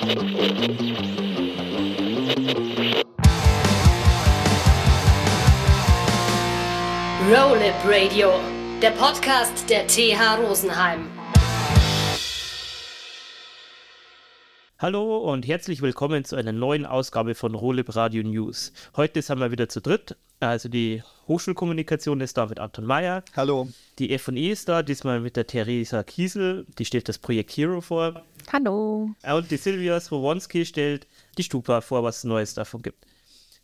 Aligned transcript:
Roll 0.00 0.10
It 7.58 7.74
Radio, 7.84 8.30
der 8.80 8.90
Podcast 8.92 9.68
der 9.68 9.88
TH 9.88 10.38
Rosenheim. 10.40 11.08
Hallo 14.78 15.18
und 15.18 15.48
herzlich 15.48 15.82
willkommen 15.82 16.24
zu 16.24 16.36
einer 16.36 16.52
neuen 16.52 16.86
Ausgabe 16.86 17.34
von 17.34 17.56
Rolib 17.56 17.96
Radio 17.96 18.22
News. 18.22 18.72
Heute 18.96 19.20
sind 19.20 19.40
wir 19.40 19.50
wieder 19.50 19.68
zu 19.68 19.80
dritt. 19.80 20.16
Also 20.38 20.68
die 20.68 21.02
Hochschulkommunikation 21.26 22.20
ist 22.20 22.36
da 22.36 22.46
mit 22.46 22.60
Anton 22.60 22.84
Meyer. 22.84 23.24
Hallo. 23.34 23.66
Die 23.98 24.12
F&E 24.12 24.52
ist 24.52 24.68
da, 24.68 24.84
diesmal 24.84 25.18
mit 25.18 25.34
der 25.34 25.48
Theresa 25.48 26.04
Kiesel. 26.04 26.66
Die 26.78 26.84
stellt 26.84 27.08
das 27.08 27.18
Projekt 27.18 27.50
Hero 27.56 27.80
vor. 27.80 28.22
Hallo. 28.50 29.10
Und 29.30 29.50
die 29.50 29.56
Silvia 29.58 30.00
Swowonski 30.00 30.64
stellt 30.64 31.06
die 31.36 31.42
Stupa 31.42 31.82
vor, 31.82 32.02
was 32.02 32.18
es 32.18 32.24
Neues 32.24 32.54
davon 32.54 32.80
gibt. 32.82 33.04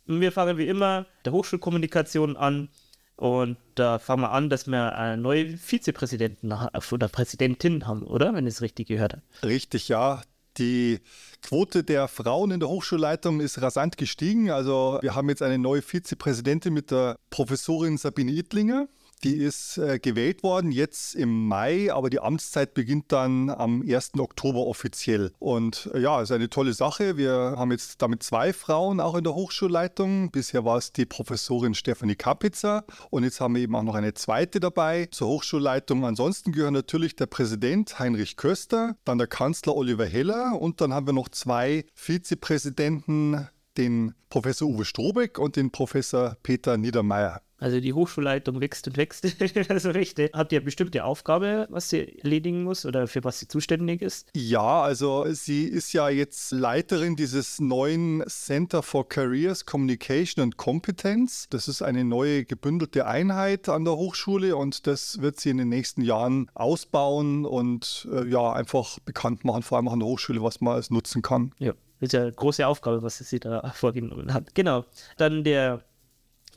Wir 0.05 0.31
fangen 0.31 0.57
wie 0.57 0.67
immer 0.67 1.07
der 1.25 1.33
Hochschulkommunikation 1.33 2.37
an. 2.37 2.69
Und 3.15 3.57
da 3.75 3.97
fangen 3.97 4.21
wir 4.21 4.31
an, 4.31 4.49
dass 4.49 4.67
wir 4.67 4.95
eine 4.95 5.21
neue 5.21 5.57
Vizepräsidenten 5.57 6.53
oder 6.91 7.07
Präsidentin 7.07 7.87
haben, 7.87 8.03
oder? 8.03 8.33
Wenn 8.33 8.45
ich 8.45 8.55
es 8.55 8.61
richtig 8.61 8.87
gehört 8.87 9.13
habe. 9.13 9.23
Richtig, 9.43 9.87
ja. 9.87 10.21
Die 10.57 10.99
Quote 11.41 11.83
der 11.83 12.07
Frauen 12.07 12.51
in 12.51 12.59
der 12.59 12.69
Hochschulleitung 12.69 13.39
ist 13.41 13.61
rasant 13.61 13.97
gestiegen. 13.97 14.51
Also 14.51 14.99
wir 15.01 15.15
haben 15.15 15.29
jetzt 15.29 15.41
eine 15.41 15.57
neue 15.57 15.81
Vizepräsidentin 15.81 16.73
mit 16.73 16.91
der 16.91 17.17
Professorin 17.29 17.97
Sabine 17.97 18.31
Ittlinger. 18.31 18.87
Die 19.25 19.37
ist 19.37 19.79
äh, 19.79 19.97
gewählt 19.97 20.43
worden 20.43 20.71
jetzt 20.71 21.15
im 21.15 21.47
Mai, 21.47 21.91
aber 21.91 22.11
die 22.11 22.19
Amtszeit 22.19 22.75
beginnt 22.75 23.11
dann 23.11 23.49
am 23.49 23.81
1. 23.81 24.11
Oktober 24.19 24.59
offiziell. 24.67 25.31
Und 25.39 25.89
äh, 25.95 25.99
ja, 25.99 26.21
ist 26.21 26.31
eine 26.31 26.47
tolle 26.47 26.73
Sache. 26.73 27.17
Wir 27.17 27.55
haben 27.57 27.71
jetzt 27.71 28.03
damit 28.03 28.21
zwei 28.21 28.53
Frauen 28.53 28.99
auch 28.99 29.15
in 29.15 29.23
der 29.23 29.33
Hochschulleitung. 29.33 30.29
Bisher 30.29 30.63
war 30.63 30.77
es 30.77 30.93
die 30.93 31.07
Professorin 31.07 31.73
Stefanie 31.73 32.13
Kapitzer 32.13 32.85
und 33.09 33.23
jetzt 33.23 33.41
haben 33.41 33.55
wir 33.55 33.63
eben 33.63 33.75
auch 33.75 33.81
noch 33.81 33.95
eine 33.95 34.13
zweite 34.13 34.59
dabei 34.59 35.07
zur 35.09 35.27
Hochschulleitung. 35.29 36.05
Ansonsten 36.05 36.51
gehören 36.51 36.75
natürlich 36.75 37.15
der 37.15 37.25
Präsident 37.25 37.97
Heinrich 37.97 38.37
Köster, 38.37 38.95
dann 39.05 39.17
der 39.17 39.25
Kanzler 39.25 39.75
Oliver 39.75 40.05
Heller 40.05 40.61
und 40.61 40.81
dann 40.81 40.93
haben 40.93 41.07
wir 41.07 41.13
noch 41.13 41.29
zwei 41.29 41.85
Vizepräsidenten, 41.95 43.47
den 43.77 44.13
Professor 44.29 44.67
Uwe 44.67 44.85
Strobeck 44.85 45.39
und 45.39 45.55
den 45.55 45.71
Professor 45.71 46.37
Peter 46.43 46.77
Niedermeyer. 46.77 47.41
Also 47.57 47.79
die 47.79 47.93
Hochschulleitung 47.93 48.59
wächst 48.59 48.87
und 48.87 48.97
wächst. 48.97 49.25
also 49.69 49.89
recht. 49.91 50.19
Hat 50.33 50.51
die 50.51 50.57
eine 50.57 50.65
bestimmte 50.65 51.05
Aufgabe, 51.05 51.67
was 51.69 51.89
sie 51.89 52.19
erledigen 52.19 52.63
muss 52.63 52.85
oder 52.85 53.07
für 53.07 53.23
was 53.23 53.39
sie 53.39 53.47
zuständig 53.47 54.01
ist? 54.01 54.29
Ja, 54.35 54.81
also 54.81 55.25
sie 55.31 55.63
ist 55.63 55.93
ja 55.93 56.09
jetzt 56.09 56.51
Leiterin 56.51 57.15
dieses 57.15 57.61
neuen 57.61 58.23
Center 58.27 58.83
for 58.83 59.07
Careers, 59.07 59.65
Communication 59.65 60.43
and 60.43 60.57
Competence. 60.57 61.47
Das 61.49 61.67
ist 61.67 61.81
eine 61.81 62.03
neue 62.03 62.43
gebündelte 62.43 63.07
Einheit 63.07 63.69
an 63.69 63.85
der 63.85 63.95
Hochschule 63.95 64.57
und 64.57 64.85
das 64.85 65.21
wird 65.21 65.39
sie 65.39 65.49
in 65.49 65.57
den 65.57 65.69
nächsten 65.69 66.01
Jahren 66.01 66.51
ausbauen 66.53 67.45
und 67.45 68.07
äh, 68.11 68.27
ja, 68.27 68.51
einfach 68.51 68.99
bekannt 68.99 69.45
machen, 69.45 69.63
vor 69.63 69.77
allem 69.77 69.87
auch 69.87 69.93
an 69.93 69.99
der 69.99 70.09
Hochschule, 70.09 70.43
was 70.43 70.59
man 70.59 70.77
es 70.77 70.89
nutzen 70.89 71.21
kann. 71.21 71.53
Ja, 71.57 71.73
ist 72.05 72.13
ja 72.13 72.21
eine 72.21 72.31
große 72.31 72.65
Aufgabe, 72.65 73.03
was 73.03 73.17
sie 73.17 73.39
da 73.39 73.71
vorgenommen 73.75 74.33
hat. 74.33 74.55
Genau. 74.55 74.85
Dann 75.17 75.43
der 75.43 75.81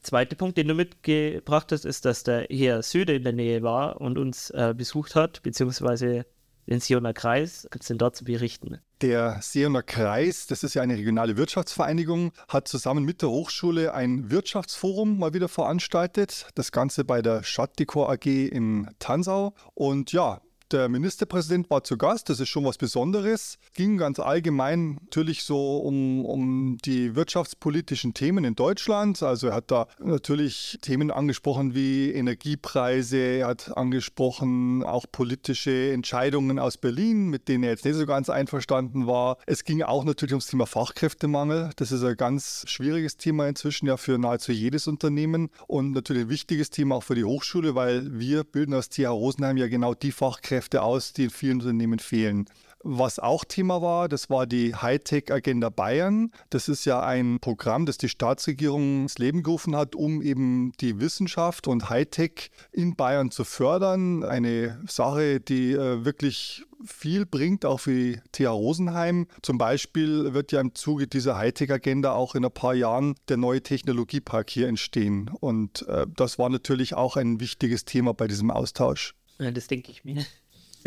zweite 0.02 0.36
Punkt, 0.36 0.56
den 0.58 0.68
du 0.68 0.74
mitgebracht 0.74 1.72
hast, 1.72 1.84
ist, 1.84 2.04
dass 2.04 2.22
der 2.22 2.46
Herr 2.50 2.82
Söder 2.82 3.14
in 3.14 3.24
der 3.24 3.32
Nähe 3.32 3.62
war 3.62 4.00
und 4.00 4.18
uns 4.18 4.50
äh, 4.50 4.74
besucht 4.76 5.14
hat, 5.14 5.42
beziehungsweise 5.42 6.24
den 6.68 6.80
Sioner 6.80 7.14
Kreis. 7.14 7.66
Gibt 7.70 7.82
es 7.82 7.88
denn 7.88 7.98
dort 7.98 8.16
zu 8.16 8.24
berichten? 8.24 8.78
Der 9.00 9.38
Sioner 9.40 9.82
Kreis, 9.82 10.46
das 10.46 10.62
ist 10.62 10.74
ja 10.74 10.82
eine 10.82 10.96
regionale 10.96 11.36
Wirtschaftsvereinigung, 11.36 12.32
hat 12.48 12.68
zusammen 12.68 13.04
mit 13.04 13.22
der 13.22 13.30
Hochschule 13.30 13.94
ein 13.94 14.30
Wirtschaftsforum 14.30 15.18
mal 15.18 15.34
wieder 15.34 15.48
veranstaltet. 15.48 16.48
Das 16.54 16.72
Ganze 16.72 17.04
bei 17.04 17.22
der 17.22 17.42
Stadtdekor 17.42 18.10
AG 18.10 18.26
in 18.26 18.88
Tansau. 18.98 19.54
Und 19.74 20.12
ja, 20.12 20.42
der 20.72 20.88
Ministerpräsident 20.88 21.70
war 21.70 21.84
zu 21.84 21.96
Gast, 21.96 22.28
das 22.28 22.40
ist 22.40 22.48
schon 22.48 22.64
was 22.64 22.78
Besonderes. 22.78 23.58
Ging 23.74 23.96
ganz 23.96 24.18
allgemein 24.18 24.98
natürlich 25.02 25.44
so 25.44 25.78
um, 25.78 26.24
um 26.24 26.78
die 26.84 27.14
wirtschaftspolitischen 27.14 28.14
Themen 28.14 28.44
in 28.44 28.54
Deutschland. 28.54 29.22
Also 29.22 29.48
er 29.48 29.54
hat 29.54 29.70
da 29.70 29.86
natürlich 29.98 30.78
Themen 30.82 31.10
angesprochen 31.10 31.74
wie 31.74 32.12
Energiepreise, 32.12 33.16
er 33.16 33.48
hat 33.48 33.76
angesprochen 33.76 34.82
auch 34.82 35.06
politische 35.10 35.92
Entscheidungen 35.92 36.58
aus 36.58 36.76
Berlin, 36.76 37.28
mit 37.28 37.48
denen 37.48 37.64
er 37.64 37.70
jetzt 37.70 37.84
nicht 37.84 37.96
so 37.96 38.06
ganz 38.06 38.30
einverstanden 38.30 39.06
war. 39.06 39.38
Es 39.46 39.64
ging 39.64 39.82
auch 39.82 40.04
natürlich 40.04 40.32
ums 40.32 40.46
Thema 40.46 40.66
Fachkräftemangel. 40.66 41.70
Das 41.76 41.92
ist 41.92 42.02
ein 42.02 42.16
ganz 42.16 42.64
schwieriges 42.68 43.16
Thema 43.16 43.48
inzwischen 43.48 43.86
ja 43.86 43.96
für 43.96 44.18
nahezu 44.18 44.52
jedes 44.52 44.86
Unternehmen 44.86 45.50
und 45.66 45.92
natürlich 45.92 46.24
ein 46.24 46.28
wichtiges 46.28 46.70
Thema 46.70 46.96
auch 46.96 47.02
für 47.02 47.14
die 47.14 47.24
Hochschule, 47.24 47.74
weil 47.74 48.18
wir 48.18 48.44
bilden 48.44 48.74
als 48.74 48.88
TH 48.88 49.06
Rosenheim 49.08 49.56
ja 49.56 49.68
genau 49.68 49.94
die 49.94 50.12
Fachkräfte, 50.12 50.57
Fachkräfte 50.58 50.82
aus, 50.82 51.12
die 51.12 51.24
in 51.24 51.30
vielen 51.30 51.60
Unternehmen 51.60 51.98
fehlen. 51.98 52.46
Was 52.84 53.18
auch 53.18 53.44
Thema 53.44 53.82
war, 53.82 54.08
das 54.08 54.30
war 54.30 54.46
die 54.46 54.74
Hightech 54.74 55.32
Agenda 55.32 55.68
Bayern. 55.68 56.30
Das 56.50 56.68
ist 56.68 56.84
ja 56.84 57.00
ein 57.00 57.38
Programm, 57.40 57.86
das 57.86 57.98
die 57.98 58.08
Staatsregierung 58.08 59.02
ins 59.02 59.18
Leben 59.18 59.42
gerufen 59.42 59.74
hat, 59.74 59.96
um 59.96 60.22
eben 60.22 60.72
die 60.80 61.00
Wissenschaft 61.00 61.66
und 61.66 61.90
Hightech 61.90 62.50
in 62.72 62.94
Bayern 62.94 63.30
zu 63.30 63.44
fördern. 63.44 64.22
Eine 64.22 64.80
Sache, 64.86 65.40
die 65.40 65.72
äh, 65.72 66.04
wirklich 66.04 66.64
viel 66.84 67.26
bringt, 67.26 67.64
auch 67.64 67.80
für 67.80 68.22
TH 68.30 68.46
Rosenheim. 68.46 69.26
Zum 69.42 69.58
Beispiel 69.58 70.32
wird 70.32 70.52
ja 70.52 70.60
im 70.60 70.74
Zuge 70.76 71.08
dieser 71.08 71.36
Hightech-Agenda 71.36 72.12
auch 72.12 72.36
in 72.36 72.44
ein 72.44 72.52
paar 72.52 72.74
Jahren 72.74 73.16
der 73.28 73.38
neue 73.38 73.60
Technologiepark 73.60 74.48
hier 74.50 74.68
entstehen. 74.68 75.30
Und 75.40 75.86
äh, 75.88 76.06
das 76.16 76.38
war 76.38 76.48
natürlich 76.48 76.94
auch 76.94 77.16
ein 77.16 77.40
wichtiges 77.40 77.84
Thema 77.84 78.14
bei 78.14 78.28
diesem 78.28 78.52
Austausch. 78.52 79.14
Ja, 79.40 79.50
das 79.50 79.66
denke 79.66 79.90
ich 79.90 80.04
mir 80.04 80.24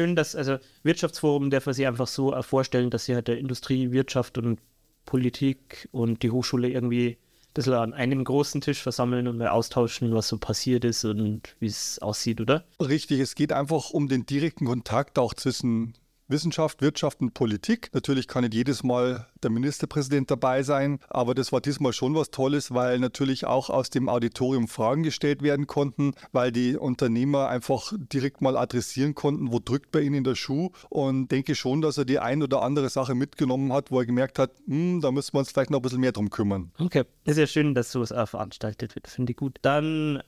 schön, 0.01 0.15
dass, 0.15 0.35
also 0.35 0.57
Wirtschaftsforum 0.83 1.49
darf 1.49 1.65
man 1.65 1.75
sich 1.75 1.85
einfach 1.87 2.07
so 2.07 2.39
vorstellen, 2.41 2.89
dass 2.89 3.05
sie 3.05 3.15
halt 3.15 3.27
der 3.27 3.37
Industrie, 3.37 3.91
Wirtschaft 3.91 4.37
und 4.37 4.59
Politik 5.05 5.87
und 5.91 6.23
die 6.23 6.31
Hochschule 6.31 6.69
irgendwie 6.69 7.09
ein 7.09 7.53
bisschen 7.53 7.73
an 7.73 7.93
einem 7.93 8.23
großen 8.23 8.61
Tisch 8.61 8.81
versammeln 8.81 9.27
und 9.27 9.37
mal 9.37 9.49
austauschen, 9.49 10.13
was 10.13 10.27
so 10.27 10.37
passiert 10.37 10.85
ist 10.85 11.05
und 11.05 11.55
wie 11.59 11.67
es 11.67 11.99
aussieht, 11.99 12.41
oder? 12.41 12.65
Richtig, 12.79 13.19
es 13.19 13.35
geht 13.35 13.53
einfach 13.53 13.91
um 13.91 14.07
den 14.07 14.25
direkten 14.25 14.65
Kontakt 14.65 15.19
auch 15.19 15.33
zwischen 15.33 15.93
Wissenschaft, 16.31 16.81
Wirtschaft 16.81 17.21
und 17.21 17.33
Politik. 17.33 17.89
Natürlich 17.93 18.27
kann 18.27 18.43
nicht 18.43 18.53
jedes 18.53 18.83
Mal 18.83 19.27
der 19.43 19.51
Ministerpräsident 19.51 20.31
dabei 20.31 20.63
sein, 20.63 20.99
aber 21.09 21.35
das 21.35 21.51
war 21.51 21.61
diesmal 21.61 21.93
schon 21.93 22.15
was 22.15 22.31
Tolles, 22.31 22.73
weil 22.73 22.99
natürlich 22.99 23.45
auch 23.45 23.69
aus 23.69 23.89
dem 23.89 24.09
Auditorium 24.09 24.67
Fragen 24.67 25.03
gestellt 25.03 25.41
werden 25.41 25.67
konnten, 25.67 26.13
weil 26.31 26.51
die 26.51 26.75
Unternehmer 26.75 27.49
einfach 27.49 27.93
direkt 27.97 28.41
mal 28.41 28.57
adressieren 28.57 29.15
konnten, 29.15 29.51
wo 29.51 29.59
drückt 29.59 29.91
bei 29.91 30.01
ihnen 30.01 30.23
der 30.23 30.35
Schuh 30.35 30.69
und 30.89 31.31
denke 31.31 31.55
schon, 31.55 31.81
dass 31.81 31.97
er 31.97 32.05
die 32.05 32.19
ein 32.19 32.41
oder 32.43 32.61
andere 32.61 32.89
Sache 32.89 33.15
mitgenommen 33.15 33.73
hat, 33.73 33.91
wo 33.91 33.99
er 33.99 34.05
gemerkt 34.05 34.39
hat, 34.39 34.51
hm, 34.67 35.01
da 35.01 35.11
müssen 35.11 35.33
wir 35.33 35.39
uns 35.39 35.51
vielleicht 35.51 35.71
noch 35.71 35.79
ein 35.79 35.83
bisschen 35.83 35.99
mehr 35.99 36.11
drum 36.11 36.29
kümmern. 36.29 36.71
Okay, 36.79 37.03
ist 37.25 37.37
ja 37.37 37.47
schön, 37.47 37.75
dass 37.75 37.91
sowas 37.91 38.09
veranstaltet 38.29 38.95
wird, 38.95 39.07
finde 39.07 39.31
ich 39.31 39.37
gut. 39.37 39.57
Dann 39.61 40.21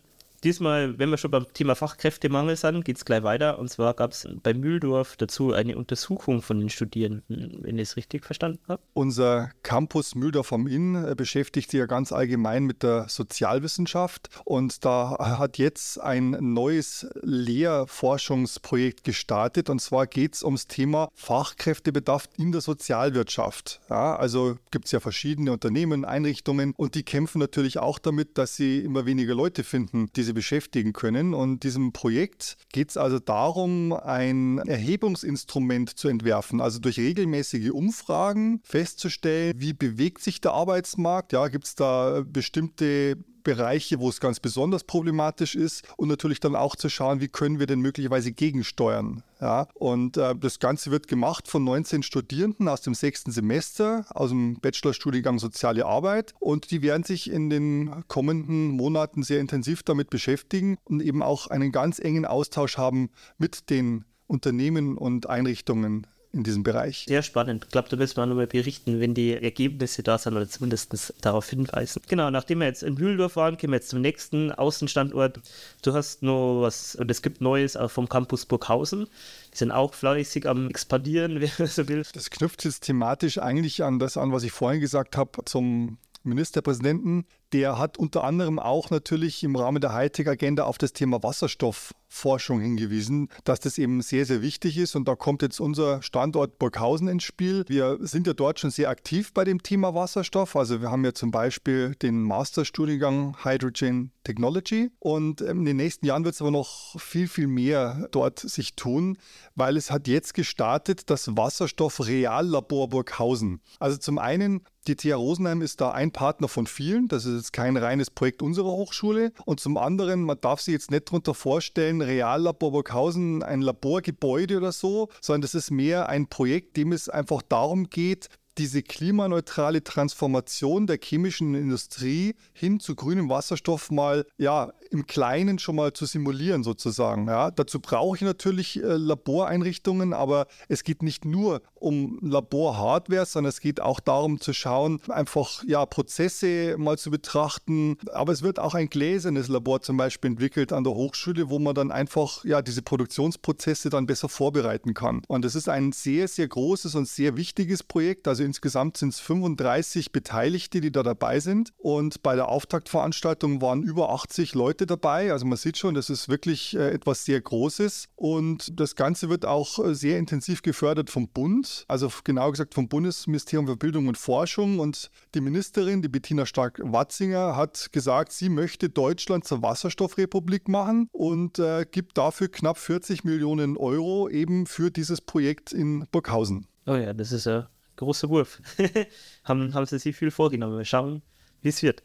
Diesmal, 0.43 0.99
wenn 0.99 1.09
wir 1.09 1.17
schon 1.17 1.31
beim 1.31 1.45
Thema 1.53 1.73
Fachkräftemangel 1.73 2.57
sind, 2.57 2.83
geht 2.83 2.97
es 2.97 3.05
gleich 3.05 3.23
weiter. 3.23 3.59
Und 3.59 3.69
zwar 3.69 3.93
gab 3.93 4.11
es 4.11 4.27
bei 4.43 4.53
Mühldorf 4.53 5.15
dazu 5.15 5.53
eine 5.53 5.77
Untersuchung 5.77 6.41
von 6.41 6.59
den 6.59 6.69
Studierenden, 6.69 7.59
wenn 7.61 7.77
ich 7.77 7.89
es 7.89 7.95
richtig 7.95 8.25
verstanden 8.25 8.59
habe. 8.67 8.81
Unser 8.93 9.51
Campus 9.63 10.15
Mühldorf 10.15 10.51
am 10.51 10.67
Inn 10.67 10.95
äh, 10.95 11.15
beschäftigt 11.15 11.71
sich 11.71 11.79
ja 11.79 11.85
ganz 11.85 12.11
allgemein 12.11 12.65
mit 12.65 12.83
der 12.83 13.07
Sozialwissenschaft. 13.07 14.29
Und 14.43 14.83
da 14.83 15.15
hat 15.39 15.57
jetzt 15.57 16.01
ein 16.01 16.31
neues 16.41 17.07
Lehrforschungsprojekt 17.21 19.05
gestartet. 19.05 19.69
Und 19.69 19.79
zwar 19.79 20.07
geht 20.07 20.35
es 20.35 20.43
ums 20.43 20.67
Thema 20.67 21.07
Fachkräftebedarf 21.15 22.27
in 22.37 22.51
der 22.51 22.59
Sozialwirtschaft. 22.59 23.79
Ja, 23.89 24.17
also 24.17 24.57
gibt 24.71 24.85
es 24.85 24.91
ja 24.91 24.99
verschiedene 24.99 25.53
Unternehmen, 25.53 26.03
Einrichtungen 26.03 26.73
und 26.75 26.95
die 26.95 27.03
kämpfen 27.03 27.39
natürlich 27.39 27.79
auch 27.79 27.97
damit, 27.97 28.37
dass 28.37 28.57
sie 28.57 28.79
immer 28.79 29.05
weniger 29.05 29.35
Leute 29.35 29.63
finden, 29.63 30.09
die 30.17 30.23
sie 30.23 30.32
sie 30.33 30.35
beschäftigen 30.35 30.93
können. 30.93 31.33
Und 31.33 31.63
diesem 31.63 31.93
Projekt 31.93 32.57
geht 32.71 32.89
es 32.89 32.97
also 32.97 33.19
darum, 33.19 33.93
ein 33.93 34.57
Erhebungsinstrument 34.59 35.97
zu 35.97 36.07
entwerfen, 36.07 36.59
also 36.61 36.79
durch 36.79 36.97
regelmäßige 36.97 37.71
Umfragen 37.71 38.59
festzustellen, 38.63 39.53
wie 39.57 39.73
bewegt 39.73 40.21
sich 40.21 40.41
der 40.41 40.53
Arbeitsmarkt. 40.53 41.33
Ja, 41.33 41.47
gibt 41.47 41.65
es 41.65 41.75
da 41.75 42.23
bestimmte 42.25 43.17
Bereiche, 43.43 43.99
wo 43.99 44.09
es 44.09 44.19
ganz 44.19 44.39
besonders 44.39 44.83
problematisch 44.83 45.55
ist 45.55 45.83
und 45.97 46.07
natürlich 46.07 46.39
dann 46.39 46.55
auch 46.55 46.75
zu 46.75 46.89
schauen, 46.89 47.21
wie 47.21 47.27
können 47.27 47.59
wir 47.59 47.67
denn 47.67 47.79
möglicherweise 47.79 48.31
gegensteuern. 48.31 49.23
Ja, 49.41 49.67
und 49.73 50.15
äh, 50.15 50.35
das 50.35 50.59
Ganze 50.59 50.89
wird 50.89 51.07
gemacht 51.09 51.49
von 51.49 51.63
19 51.65 52.03
Studierenden 52.03 52.69
aus 52.69 52.81
dem 52.81 52.93
sechsten 52.93 53.31
Semester, 53.31 54.05
aus 54.11 54.29
dem 54.29 54.55
Bachelorstudiengang 54.61 55.37
Soziale 55.37 55.85
Arbeit 55.85 56.33
und 56.39 56.71
die 56.71 56.81
werden 56.81 57.03
sich 57.03 57.29
in 57.29 57.49
den 57.49 58.07
kommenden 58.07 58.69
Monaten 58.69 59.21
sehr 59.21 59.41
intensiv 59.41 59.83
damit 59.83 60.09
beschäftigen 60.09 60.77
und 60.85 61.01
eben 61.01 61.21
auch 61.21 61.47
einen 61.47 61.73
ganz 61.73 61.99
engen 61.99 62.25
Austausch 62.25 62.77
haben 62.77 63.09
mit 63.37 63.69
den 63.69 64.05
Unternehmen 64.27 64.97
und 64.97 65.29
Einrichtungen 65.29 66.07
in 66.33 66.43
diesem 66.43 66.63
Bereich. 66.63 67.05
Sehr 67.07 67.21
spannend. 67.21 67.65
Ich 67.65 67.71
glaube, 67.71 67.89
da 67.89 67.95
müssen 67.95 68.17
wir 68.17 68.25
nochmal 68.25 68.47
berichten, 68.47 68.99
wenn 68.99 69.13
die 69.13 69.33
Ergebnisse 69.33 70.01
da 70.01 70.17
sind 70.17 70.33
oder 70.33 70.49
zumindest 70.49 71.13
darauf 71.21 71.47
hinweisen. 71.47 72.01
Genau, 72.07 72.31
nachdem 72.31 72.59
wir 72.59 72.65
jetzt 72.65 72.81
in 72.81 72.95
Mühldorf 72.95 73.35
waren, 73.35 73.55
gehen 73.55 73.69
wir 73.69 73.77
jetzt 73.77 73.89
zum 73.89 74.01
nächsten 74.01 74.51
Außenstandort. 74.51 75.39
Du 75.83 75.93
hast 75.93 76.23
noch 76.23 76.61
was, 76.61 76.95
und 76.95 77.11
es 77.11 77.21
gibt 77.21 77.39
Neues 77.39 77.77
auch 77.77 77.91
vom 77.91 78.09
Campus 78.09 78.47
Burghausen. 78.47 79.07
Die 79.53 79.57
sind 79.57 79.71
auch 79.71 79.93
fleißig 79.93 80.47
am 80.47 80.69
expandieren, 80.69 81.39
wer 81.57 81.67
so 81.67 81.87
will. 81.87 82.03
Das 82.13 82.31
knüpft 82.31 82.65
jetzt 82.65 82.81
thematisch 82.81 83.37
eigentlich 83.37 83.83
an 83.83 83.99
das 83.99 84.17
an, 84.17 84.31
was 84.31 84.43
ich 84.43 84.51
vorhin 84.51 84.81
gesagt 84.81 85.15
habe 85.15 85.45
zum 85.45 85.99
Ministerpräsidenten, 86.23 87.25
der 87.53 87.77
hat 87.77 87.97
unter 87.97 88.23
anderem 88.23 88.57
auch 88.57 88.89
natürlich 88.89 89.43
im 89.43 89.55
Rahmen 89.55 89.79
der 89.79 89.93
Hightech-Agenda 89.93 90.63
auf 90.63 90.79
das 90.79 90.91
Thema 90.91 91.21
Wasserstoffforschung 91.21 92.59
hingewiesen, 92.59 93.29
dass 93.43 93.59
das 93.59 93.77
eben 93.77 94.01
sehr, 94.01 94.25
sehr 94.25 94.41
wichtig 94.41 94.77
ist. 94.77 94.95
Und 94.95 95.07
da 95.07 95.15
kommt 95.15 95.43
jetzt 95.43 95.59
unser 95.59 96.01
Standort 96.01 96.57
Burghausen 96.57 97.07
ins 97.07 97.23
Spiel. 97.23 97.63
Wir 97.67 97.99
sind 98.01 98.25
ja 98.25 98.33
dort 98.33 98.59
schon 98.59 98.71
sehr 98.71 98.89
aktiv 98.89 99.33
bei 99.33 99.43
dem 99.43 99.61
Thema 99.61 99.93
Wasserstoff. 99.93 100.55
Also 100.55 100.81
wir 100.81 100.89
haben 100.89 101.05
ja 101.05 101.13
zum 101.13 101.29
Beispiel 101.29 101.93
den 101.95 102.23
Masterstudiengang 102.23 103.37
Hydrogen 103.43 104.11
Technology. 104.23 104.89
Und 104.99 105.41
ähm, 105.41 105.59
in 105.59 105.65
den 105.65 105.77
nächsten 105.77 106.07
Jahren 106.07 106.25
wird 106.25 106.33
es 106.33 106.41
aber 106.41 106.51
noch 106.51 106.99
viel, 106.99 107.27
viel 107.27 107.47
mehr 107.47 108.07
dort 108.11 108.39
sich 108.39 108.75
tun, 108.75 109.17
weil 109.53 109.77
es 109.77 109.91
hat 109.91 110.07
jetzt 110.07 110.33
gestartet 110.33 111.09
das 111.11 111.35
Wasserstoff-Reallabor 111.37 112.89
Burghausen. 112.89 113.61
Also 113.79 113.97
zum 113.97 114.17
einen 114.17 114.63
die 114.87 114.95
TH 114.95 115.13
Rosenheim 115.15 115.61
ist 115.61 115.79
da 115.79 115.91
ein 115.91 116.11
Partner 116.11 116.47
von 116.47 116.67
vielen. 116.67 117.07
Das 117.07 117.25
ist 117.25 117.42
jetzt 117.43 117.53
kein 117.53 117.75
reines 117.75 118.09
Projekt 118.09 118.41
unserer 118.41 118.71
Hochschule. 118.71 119.33
Und 119.45 119.59
zum 119.59 119.77
anderen, 119.77 120.23
man 120.23 120.39
darf 120.39 120.61
sich 120.61 120.73
jetzt 120.73 120.91
nicht 120.91 121.07
darunter 121.07 121.33
vorstellen, 121.33 122.01
Reallabor 122.01 122.71
Burghausen, 122.71 123.43
ein 123.43 123.61
Laborgebäude 123.61 124.57
oder 124.57 124.71
so, 124.71 125.09
sondern 125.21 125.41
das 125.41 125.53
ist 125.53 125.69
mehr 125.71 126.07
ein 126.07 126.27
Projekt, 126.27 126.77
dem 126.77 126.93
es 126.93 127.09
einfach 127.09 127.41
darum 127.41 127.89
geht, 127.89 128.29
diese 128.57 128.83
klimaneutrale 128.83 129.83
Transformation 129.83 130.87
der 130.87 130.99
chemischen 131.01 131.55
Industrie 131.55 132.35
hin 132.53 132.79
zu 132.79 132.95
grünem 132.95 133.29
Wasserstoff 133.29 133.91
mal 133.91 134.25
ja 134.37 134.71
im 134.93 135.07
Kleinen 135.07 135.59
schon 135.59 135.75
mal 135.75 135.91
zu 135.93 136.05
simulieren 136.05 136.63
sozusagen. 136.63 137.27
Ja, 137.27 137.51
dazu 137.51 137.79
brauche 137.79 138.15
ich 138.15 138.21
natürlich 138.21 138.81
äh, 138.81 138.85
Laboreinrichtungen, 138.85 140.13
aber 140.13 140.47
es 140.67 140.83
geht 140.83 141.01
nicht 141.01 141.25
nur 141.25 141.61
um 141.73 142.19
Laborhardware, 142.21 143.25
sondern 143.25 143.49
es 143.49 143.59
geht 143.59 143.81
auch 143.81 143.99
darum 143.99 144.39
zu 144.39 144.53
schauen, 144.53 145.01
einfach 145.09 145.63
ja 145.65 145.85
Prozesse 145.85 146.75
mal 146.77 146.97
zu 146.97 147.09
betrachten. 147.09 147.97
Aber 148.13 148.31
es 148.31 148.43
wird 148.43 148.59
auch 148.59 148.75
ein 148.75 148.87
gläsernes 148.87 149.47
Labor 149.47 149.81
zum 149.81 149.97
Beispiel 149.97 150.31
entwickelt 150.31 150.71
an 150.71 150.83
der 150.83 150.93
Hochschule, 150.93 151.49
wo 151.49 151.59
man 151.59 151.75
dann 151.75 151.91
einfach 151.91 152.45
ja 152.45 152.61
diese 152.61 152.83
Produktionsprozesse 152.83 153.89
dann 153.89 154.05
besser 154.05 154.29
vorbereiten 154.29 154.93
kann. 154.93 155.23
Und 155.27 155.43
es 155.43 155.55
ist 155.55 155.69
ein 155.69 155.91
sehr 155.91 156.27
sehr 156.27 156.47
großes 156.47 156.95
und 156.95 157.07
sehr 157.07 157.35
wichtiges 157.35 157.83
Projekt. 157.83 158.27
Also 158.27 158.42
insgesamt 158.43 158.97
sind 158.97 159.09
es 159.09 159.19
35 159.19 160.11
Beteiligte, 160.11 160.81
die 160.81 160.91
da 160.91 161.03
dabei 161.03 161.39
sind. 161.39 161.71
Und 161.77 162.23
bei 162.23 162.35
der 162.35 162.49
Auftaktveranstaltung 162.49 163.61
waren 163.61 163.83
über 163.83 164.11
80 164.11 164.53
Leute 164.53 164.85
dabei. 164.85 165.31
Also 165.31 165.45
man 165.45 165.57
sieht 165.57 165.77
schon, 165.77 165.93
das 165.93 166.09
ist 166.09 166.29
wirklich 166.29 166.75
äh, 166.75 166.91
etwas 166.91 167.25
sehr 167.25 167.41
Großes. 167.41 168.07
Und 168.15 168.79
das 168.79 168.95
Ganze 168.95 169.29
wird 169.29 169.45
auch 169.45 169.79
äh, 169.79 169.95
sehr 169.95 170.17
intensiv 170.19 170.61
gefördert 170.61 171.09
vom 171.09 171.27
Bund, 171.27 171.85
also 171.87 172.11
genau 172.23 172.51
gesagt 172.51 172.73
vom 172.73 172.87
Bundesministerium 172.87 173.67
für 173.67 173.77
Bildung 173.77 174.07
und 174.07 174.17
Forschung. 174.17 174.79
Und 174.79 175.09
die 175.35 175.41
Ministerin, 175.41 176.01
die 176.01 176.09
Bettina 176.09 176.45
Stark-Watzinger, 176.45 177.55
hat 177.55 177.91
gesagt, 177.91 178.31
sie 178.31 178.49
möchte 178.49 178.89
Deutschland 178.89 179.45
zur 179.45 179.61
Wasserstoffrepublik 179.61 180.67
machen 180.67 181.09
und 181.11 181.59
äh, 181.59 181.85
gibt 181.89 182.17
dafür 182.17 182.49
knapp 182.49 182.77
40 182.77 183.23
Millionen 183.23 183.77
Euro 183.77 184.29
eben 184.29 184.65
für 184.65 184.91
dieses 184.91 185.21
Projekt 185.21 185.71
in 185.71 186.05
Burghausen. 186.11 186.67
Oh 186.85 186.95
ja, 186.95 187.13
das 187.13 187.31
ist 187.31 187.47
ein 187.47 187.65
großer 187.95 188.29
Wurf. 188.29 188.61
haben, 189.43 189.73
haben 189.73 189.85
sie 189.85 189.99
sich 189.99 190.15
viel 190.15 190.31
vorgenommen. 190.31 190.77
Wir 190.77 190.85
schauen, 190.85 191.21
wie 191.61 191.69
es 191.69 191.81
wird. 191.83 192.03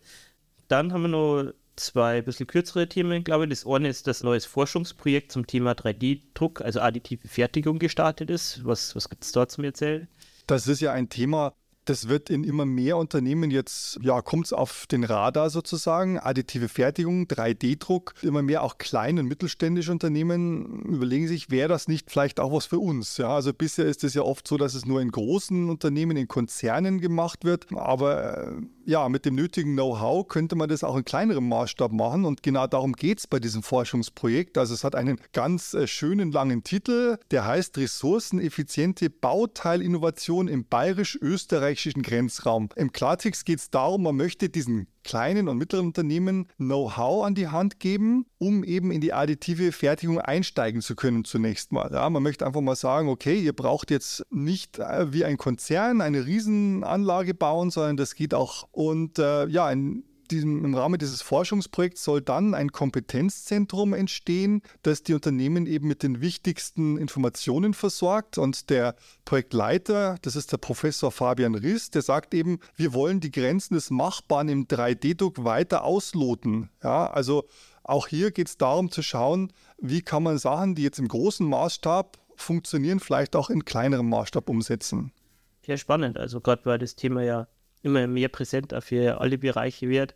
Dann 0.69 0.93
haben 0.93 1.02
wir 1.02 1.08
noch 1.08 1.52
zwei 1.76 2.23
bisschen 2.23 2.46
kürzere 2.46 2.88
Themen, 2.88 3.25
glaube 3.25 3.44
ich. 3.44 3.50
Das 3.50 3.67
eine 3.67 3.88
ist, 3.88 4.06
dass 4.06 4.23
ein 4.23 4.26
neues 4.26 4.44
Forschungsprojekt 4.44 5.32
zum 5.32 5.46
Thema 5.46 5.73
3D-Druck, 5.73 6.61
also 6.61 6.81
additive 6.81 7.29
Fertigung 7.29 7.79
gestartet 7.79 8.31
ist. 8.31 8.64
Was, 8.64 8.94
was 8.94 9.08
gibt 9.08 9.25
es 9.25 9.32
dort 9.32 9.50
zum 9.50 9.64
Erzählen? 9.64 10.08
Das 10.46 10.67
ist 10.67 10.81
ja 10.81 10.93
ein 10.93 11.08
Thema, 11.08 11.55
das 11.88 12.08
wird 12.08 12.29
in 12.29 12.44
immer 12.44 12.67
mehr 12.67 12.96
Unternehmen 12.96 13.50
jetzt, 13.50 13.99
ja, 14.02 14.20
kommt 14.20 14.46
es 14.46 14.52
auf 14.52 14.87
den 14.87 15.05
Radar 15.05 15.49
sozusagen. 15.49 16.19
Additive 16.19 16.69
Fertigung, 16.69 17.25
3D-Druck. 17.25 18.14
Immer 18.23 18.43
mehr 18.43 18.62
auch 18.62 18.79
kleine 18.79 19.20
und 19.20 19.29
mittelständische 19.29 19.90
Unternehmen 19.90 20.82
überlegen 20.82 21.29
sich, 21.29 21.50
wäre 21.50 21.69
das 21.69 21.88
nicht 21.88 22.11
vielleicht 22.11 22.40
auch 22.40 22.52
was 22.52 22.67
für 22.67 22.79
uns? 22.79 23.17
Ja, 23.17 23.31
also 23.31 23.55
bisher 23.55 23.87
ist 23.87 24.05
es 24.05 24.14
ja 24.14 24.23
oft 24.23 24.46
so, 24.46 24.58
dass 24.58 24.75
es 24.75 24.85
nur 24.85 25.00
in 25.00 25.11
großen 25.11 25.70
Unternehmen, 25.70 26.17
in 26.17 26.29
Konzernen 26.29 27.00
gemacht 27.00 27.44
wird. 27.44 27.67
Aber 27.75 28.49
äh, 28.49 28.52
ja, 28.88 29.08
mit 29.11 29.26
dem 29.26 29.35
nötigen 29.35 29.75
Know-how 29.75 30.26
könnte 30.26 30.56
man 30.56 30.69
das 30.69 30.82
auch 30.82 30.96
in 30.96 31.05
kleinerem 31.05 31.46
Maßstab 31.46 31.93
machen. 31.93 32.25
Und 32.25 32.43
genau 32.43 32.67
darum 32.67 32.94
geht 32.94 33.19
es 33.19 33.26
bei 33.26 33.38
diesem 33.38 33.62
Forschungsprojekt. 33.62 34.56
Also 34.56 34.73
es 34.73 34.82
hat 34.82 34.94
einen 34.94 35.20
ganz 35.35 35.75
äh, 35.75 35.87
schönen 35.87 36.32
langen 36.32 36.64
Titel, 36.64 37.19
der 37.31 37.44
heißt 37.44 37.76
Ressourceneffiziente 37.76 39.11
Bauteilinnovation 39.11 40.49
im 40.49 40.64
bayerisch-österreichischen 40.64 41.38
österreichischen 41.69 42.02
Grenzraum. 42.02 42.69
Im 42.76 42.93
Klartext 42.93 43.44
geht 43.44 43.58
es 43.58 43.70
darum, 43.70 44.02
man 44.02 44.17
möchte 44.17 44.49
diesen 44.49 44.88
kleinen 45.08 45.49
und 45.49 45.56
mittleren 45.56 45.87
Unternehmen 45.87 46.49
Know-how 46.58 47.25
an 47.25 47.34
die 47.34 47.49
Hand 47.49 47.81
geben, 47.81 48.26
um 48.37 48.62
eben 48.62 48.90
in 48.90 49.00
die 49.00 49.14
additive 49.14 49.72
Fertigung 49.72 50.20
einsteigen 50.20 50.82
zu 50.82 50.94
können 50.96 51.25
zunächst 51.25 51.72
mal. 51.72 51.90
Ja, 51.90 52.10
man 52.10 52.22
möchte 52.22 52.46
einfach 52.46 52.60
mal 52.60 52.76
sagen, 52.76 53.08
okay, 53.08 53.40
ihr 53.40 53.55
braucht 53.55 53.90
jetzt 53.90 54.26
nicht 54.31 54.78
äh, 54.78 55.10
wie 55.10 55.25
ein 55.25 55.38
Konzern 55.38 56.02
eine 56.02 56.26
Riesenanlage 56.26 57.32
bauen, 57.32 57.70
sondern 57.70 57.96
das 57.96 58.16
geht 58.16 58.34
auch. 58.34 58.69
Und 58.70 59.19
äh, 59.19 59.46
ja, 59.46 59.64
ein 59.64 60.05
diesem, 60.30 60.64
im 60.64 60.75
Rahmen 60.75 60.98
dieses 60.98 61.22
Forschungsprojekts 61.22 62.04
soll 62.04 62.20
dann 62.20 62.54
ein 62.54 62.70
Kompetenzzentrum 62.72 63.94
entstehen, 63.94 64.62
das 64.82 65.02
die 65.02 65.14
Unternehmen 65.14 65.66
eben 65.66 65.88
mit 65.88 66.02
den 66.02 66.20
wichtigsten 66.20 66.96
Informationen 66.96 67.75
versorgt. 67.75 68.38
Und 68.38 68.70
der 68.70 68.94
Projektleiter, 69.25 70.16
das 70.22 70.36
ist 70.36 70.52
der 70.52 70.58
Professor 70.58 71.10
Fabian 71.10 71.54
Riss, 71.54 71.90
der 71.90 72.02
sagt 72.02 72.34
eben, 72.34 72.58
wir 72.76 72.94
wollen 72.94 73.20
die 73.20 73.30
Grenzen 73.30 73.75
des 73.75 73.90
Machbaren 73.90 74.48
im 74.48 74.66
3D-Druck 74.66 75.44
weiter 75.44 75.84
ausloten. 75.84 76.70
Ja, 76.82 77.10
also 77.10 77.44
auch 77.82 78.06
hier 78.06 78.31
geht 78.31 78.48
es 78.48 78.58
darum 78.58 78.90
zu 78.90 79.02
schauen, 79.02 79.52
wie 79.78 80.02
kann 80.02 80.22
man 80.22 80.38
Sachen, 80.38 80.74
die 80.74 80.82
jetzt 80.82 80.98
im 80.98 81.08
großen 81.08 81.48
Maßstab 81.48 82.19
funktionieren, 82.36 83.00
vielleicht 83.00 83.34
auch 83.34 83.50
in 83.50 83.64
kleinerem 83.64 84.08
Maßstab 84.08 84.48
umsetzen. 84.48 85.12
Sehr 85.64 85.76
spannend. 85.76 86.19
Also 86.19 86.40
gerade 86.40 86.64
weil 86.67 86.79
das 86.79 86.96
Thema 86.96 87.22
ja 87.22 87.48
immer 87.82 88.06
mehr 88.06 88.29
präsent 88.29 88.75
für 88.81 89.20
alle 89.20 89.39
Bereiche 89.39 89.89
wird. 89.89 90.15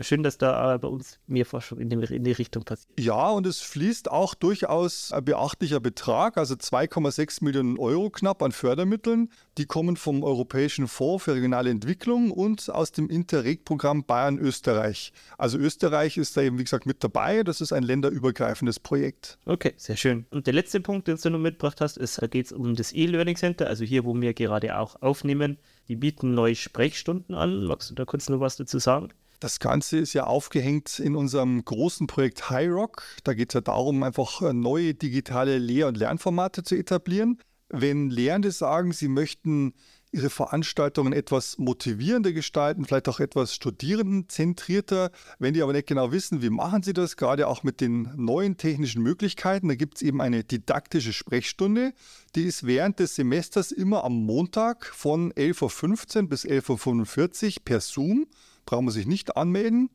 Schön, 0.00 0.22
dass 0.22 0.36
da 0.36 0.76
bei 0.76 0.88
uns 0.88 1.18
mehr 1.26 1.46
Forschung 1.46 1.78
in, 1.78 1.88
die 1.88 2.32
Richtung 2.32 2.64
passiert. 2.64 2.88
Ja, 3.00 3.30
und 3.30 3.46
es 3.46 3.60
fließt 3.60 4.10
auch 4.10 4.34
durchaus 4.34 5.12
ein 5.12 5.24
beachtlicher 5.24 5.80
Betrag, 5.80 6.36
also 6.36 6.54
2,6 6.54 7.42
Millionen 7.42 7.78
Euro 7.78 8.10
knapp 8.10 8.42
an 8.42 8.52
Fördermitteln. 8.52 9.30
Die 9.56 9.64
kommen 9.64 9.96
vom 9.96 10.22
Europäischen 10.22 10.88
Fonds 10.88 11.24
für 11.24 11.34
regionale 11.34 11.70
Entwicklung 11.70 12.30
und 12.30 12.68
aus 12.70 12.92
dem 12.92 13.08
Interreg-Programm 13.08 14.04
Bayern-Österreich. 14.04 15.12
Also 15.38 15.58
Österreich 15.58 16.18
ist 16.18 16.36
da 16.36 16.42
eben, 16.42 16.58
wie 16.58 16.64
gesagt, 16.64 16.84
mit 16.84 17.02
dabei. 17.02 17.42
Das 17.42 17.60
ist 17.60 17.72
ein 17.72 17.82
länderübergreifendes 17.82 18.80
Projekt. 18.80 19.38
Okay, 19.46 19.72
sehr 19.76 19.96
schön. 19.96 20.26
Und 20.30 20.46
der 20.46 20.54
letzte 20.54 20.80
Punkt, 20.80 21.08
den 21.08 21.16
du 21.16 21.30
noch 21.30 21.38
mitgebracht 21.38 21.80
hast, 21.80 21.96
ist, 21.96 22.20
da 22.20 22.26
geht 22.26 22.46
es 22.46 22.52
um 22.52 22.74
das 22.74 22.92
E-Learning 22.92 23.36
Center, 23.36 23.66
also 23.66 23.84
hier, 23.84 24.04
wo 24.04 24.14
wir 24.14 24.34
gerade 24.34 24.78
auch 24.78 25.00
aufnehmen. 25.00 25.58
Die 25.88 25.96
bieten 25.96 26.34
neue 26.34 26.54
Sprechstunden 26.54 27.34
an. 27.34 27.64
Magst 27.64 27.90
du 27.90 27.94
da 27.94 28.04
kurz 28.04 28.28
noch 28.28 28.40
was 28.40 28.56
dazu 28.56 28.78
sagen? 28.78 29.08
Das 29.40 29.60
Ganze 29.60 29.98
ist 29.98 30.14
ja 30.14 30.24
aufgehängt 30.24 30.98
in 30.98 31.14
unserem 31.14 31.64
großen 31.64 32.08
Projekt 32.08 32.50
High 32.50 32.70
Rock. 32.70 33.04
Da 33.22 33.34
geht 33.34 33.50
es 33.50 33.54
ja 33.54 33.60
darum, 33.60 34.02
einfach 34.02 34.42
äh, 34.42 34.52
neue 34.52 34.94
digitale 34.94 35.58
Lehr- 35.58 35.86
und 35.86 35.96
Lernformate 35.96 36.64
zu 36.64 36.74
etablieren. 36.74 37.38
Wenn 37.68 38.10
Lehrende 38.10 38.50
sagen, 38.50 38.92
sie 38.92 39.08
möchten 39.08 39.74
ihre 40.10 40.30
Veranstaltungen 40.30 41.12
etwas 41.12 41.58
motivierender 41.58 42.32
gestalten, 42.32 42.84
vielleicht 42.84 43.08
auch 43.08 43.20
etwas 43.20 43.54
studierendenzentrierter. 43.54 45.10
Wenn 45.38 45.54
die 45.54 45.62
aber 45.62 45.72
nicht 45.72 45.86
genau 45.86 46.12
wissen, 46.12 46.42
wie 46.42 46.50
machen 46.50 46.82
sie 46.82 46.94
das, 46.94 47.16
gerade 47.16 47.46
auch 47.46 47.62
mit 47.62 47.80
den 47.80 48.10
neuen 48.16 48.56
technischen 48.56 49.02
Möglichkeiten, 49.02 49.68
da 49.68 49.74
gibt 49.74 49.96
es 49.96 50.02
eben 50.02 50.20
eine 50.20 50.44
didaktische 50.44 51.12
Sprechstunde, 51.12 51.92
die 52.34 52.44
ist 52.44 52.66
während 52.66 52.98
des 53.00 53.14
Semesters 53.14 53.70
immer 53.70 54.04
am 54.04 54.14
Montag 54.24 54.86
von 54.86 55.32
11.15 55.32 56.22
Uhr 56.22 56.28
bis 56.28 56.44
11.45 56.44 57.46
Uhr 57.46 57.64
per 57.64 57.80
Zoom. 57.80 58.26
Braucht 58.68 58.82
man 58.82 58.92
sich 58.92 59.06
nicht 59.06 59.38
anmelden. 59.38 59.88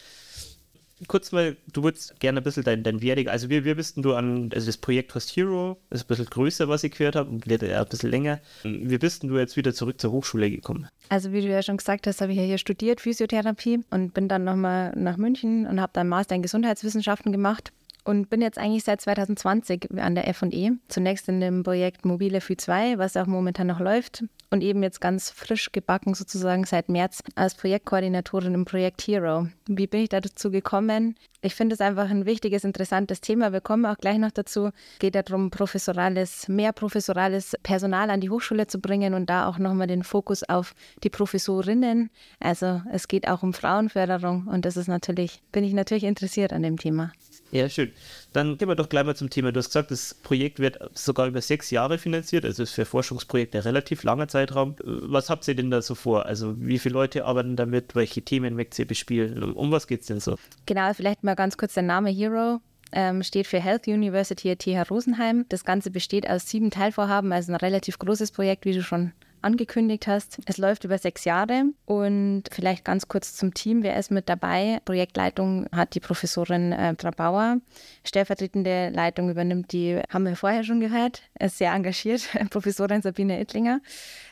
Kurz 1.08 1.30
mal, 1.30 1.56
du 1.72 1.82
würdest 1.82 2.18
gerne 2.20 2.40
ein 2.40 2.42
bisschen 2.44 2.64
dein, 2.64 2.82
dein 2.82 3.02
Werdegang, 3.02 3.32
also 3.32 3.50
wie, 3.50 3.66
wie 3.66 3.74
bist 3.74 3.98
du 3.98 4.14
an, 4.14 4.50
also 4.54 4.66
das 4.66 4.78
Projekt 4.78 5.14
Host 5.14 5.36
Hero 5.36 5.76
ist 5.90 6.04
ein 6.04 6.06
bisschen 6.06 6.24
größer, 6.24 6.68
was 6.68 6.84
ich 6.84 6.92
gehört 6.92 7.16
habe, 7.16 7.28
und 7.28 7.46
ein 7.46 7.86
bisschen 7.86 8.10
länger. 8.10 8.40
Wie 8.62 8.96
bist 8.96 9.22
du 9.22 9.36
jetzt 9.36 9.58
wieder 9.58 9.74
zurück 9.74 10.00
zur 10.00 10.12
Hochschule 10.12 10.50
gekommen? 10.50 10.88
Also 11.10 11.32
wie 11.32 11.42
du 11.42 11.48
ja 11.48 11.62
schon 11.62 11.76
gesagt 11.76 12.06
hast, 12.06 12.22
habe 12.22 12.32
ich 12.32 12.38
ja 12.38 12.44
hier 12.44 12.56
studiert, 12.56 13.02
Physiotherapie 13.02 13.80
und 13.90 14.14
bin 14.14 14.28
dann 14.28 14.44
nochmal 14.44 14.92
nach 14.96 15.18
München 15.18 15.66
und 15.66 15.82
habe 15.82 15.92
dann 15.92 16.08
Master 16.08 16.34
in 16.34 16.40
Gesundheitswissenschaften 16.40 17.30
gemacht 17.30 17.72
und 18.06 18.30
bin 18.30 18.40
jetzt 18.40 18.56
eigentlich 18.56 18.84
seit 18.84 19.00
2020 19.00 19.88
an 19.98 20.14
der 20.14 20.32
FE. 20.32 20.78
Zunächst 20.88 21.28
in 21.28 21.40
dem 21.40 21.64
Projekt 21.64 22.04
Mobile 22.04 22.40
Fü 22.40 22.56
2, 22.56 22.98
was 22.98 23.16
auch 23.16 23.26
momentan 23.26 23.66
noch 23.66 23.80
läuft. 23.80 24.24
Und 24.48 24.62
eben 24.62 24.84
jetzt 24.84 25.00
ganz 25.00 25.30
frisch 25.30 25.72
gebacken, 25.72 26.14
sozusagen 26.14 26.64
seit 26.64 26.88
März, 26.88 27.20
als 27.34 27.56
Projektkoordinatorin 27.56 28.54
im 28.54 28.64
Projekt 28.64 29.02
Hero. 29.02 29.48
Wie 29.66 29.88
bin 29.88 30.02
ich 30.02 30.08
dazu 30.08 30.52
gekommen? 30.52 31.16
Ich 31.42 31.56
finde 31.56 31.74
es 31.74 31.80
einfach 31.80 32.08
ein 32.08 32.26
wichtiges, 32.26 32.62
interessantes 32.62 33.20
Thema. 33.20 33.52
Wir 33.52 33.60
kommen 33.60 33.84
auch 33.86 33.98
gleich 33.98 34.18
noch 34.18 34.30
dazu. 34.30 34.70
Es 34.94 34.98
geht 35.00 35.16
darum, 35.16 35.50
professorales, 35.50 36.46
mehr 36.48 36.72
professorales 36.72 37.54
Personal 37.64 38.10
an 38.10 38.20
die 38.20 38.30
Hochschule 38.30 38.68
zu 38.68 38.80
bringen 38.80 39.14
und 39.14 39.28
da 39.28 39.48
auch 39.48 39.58
nochmal 39.58 39.88
den 39.88 40.04
Fokus 40.04 40.44
auf 40.44 40.74
die 41.02 41.10
Professorinnen. 41.10 42.10
Also 42.38 42.82
es 42.92 43.08
geht 43.08 43.26
auch 43.26 43.42
um 43.42 43.52
Frauenförderung 43.52 44.46
und 44.46 44.64
das 44.64 44.76
ist 44.76 44.88
natürlich, 44.88 45.42
bin 45.50 45.64
ich 45.64 45.72
natürlich 45.72 46.04
interessiert 46.04 46.52
an 46.52 46.62
dem 46.62 46.78
Thema. 46.78 47.12
Ja, 47.56 47.68
schön. 47.68 47.92
Dann 48.32 48.58
gehen 48.58 48.68
wir 48.68 48.74
doch 48.74 48.88
gleich 48.88 49.04
mal 49.04 49.16
zum 49.16 49.30
Thema. 49.30 49.52
Du 49.52 49.58
hast 49.58 49.68
gesagt, 49.68 49.90
das 49.90 50.14
Projekt 50.14 50.58
wird 50.58 50.78
sogar 50.94 51.26
über 51.26 51.40
sechs 51.40 51.70
Jahre 51.70 51.98
finanziert, 51.98 52.44
also 52.44 52.62
ist 52.62 52.72
für 52.72 52.84
Forschungsprojekte 52.84 53.58
ein 53.58 53.62
relativ 53.62 54.02
langer 54.02 54.28
Zeitraum. 54.28 54.76
Was 54.84 55.30
habt 55.30 55.46
ihr 55.48 55.54
denn 55.54 55.70
da 55.70 55.82
so 55.82 55.94
vor? 55.94 56.26
Also 56.26 56.54
wie 56.58 56.78
viele 56.78 56.94
Leute 56.94 57.24
arbeiten 57.24 57.56
damit? 57.56 57.94
Welche 57.94 58.22
Themen 58.22 58.54
möchtet 58.54 58.80
ihr 58.80 58.86
bespielen? 58.86 59.42
Um 59.54 59.70
was 59.70 59.86
geht 59.86 60.02
es 60.02 60.06
denn 60.06 60.20
so? 60.20 60.36
Genau, 60.66 60.92
vielleicht 60.92 61.24
mal 61.24 61.34
ganz 61.34 61.56
kurz 61.56 61.74
der 61.74 61.82
Name 61.82 62.10
Hero. 62.10 62.60
Ähm, 62.92 63.22
steht 63.22 63.46
für 63.46 63.58
Health 63.58 63.88
University 63.88 64.50
at 64.50 64.60
TH 64.60 64.90
Rosenheim. 64.90 65.44
Das 65.48 65.64
Ganze 65.64 65.90
besteht 65.90 66.28
aus 66.28 66.48
sieben 66.48 66.70
Teilvorhaben, 66.70 67.32
also 67.32 67.52
ein 67.52 67.56
relativ 67.56 67.98
großes 67.98 68.30
Projekt, 68.30 68.64
wie 68.64 68.74
du 68.74 68.82
schon 68.82 69.12
angekündigt 69.42 70.06
hast. 70.06 70.38
Es 70.46 70.58
läuft 70.58 70.84
über 70.84 70.98
sechs 70.98 71.24
Jahre 71.24 71.64
und 71.84 72.44
vielleicht 72.50 72.84
ganz 72.84 73.08
kurz 73.08 73.34
zum 73.34 73.54
Team. 73.54 73.82
Wer 73.82 73.96
ist 73.96 74.10
mit 74.10 74.28
dabei? 74.28 74.80
Projektleitung 74.84 75.66
hat 75.72 75.94
die 75.94 76.00
Professorin 76.00 76.72
äh, 76.72 76.94
Trabauer. 76.94 77.58
Stellvertretende 78.04 78.90
Leitung 78.90 79.30
übernimmt 79.30 79.72
die, 79.72 80.00
haben 80.10 80.24
wir 80.24 80.36
vorher 80.36 80.64
schon 80.64 80.80
gehört, 80.80 81.22
ist 81.38 81.58
sehr 81.58 81.72
engagiert, 81.72 82.28
Professorin 82.50 83.02
Sabine 83.02 83.40
Ittlinger. 83.40 83.80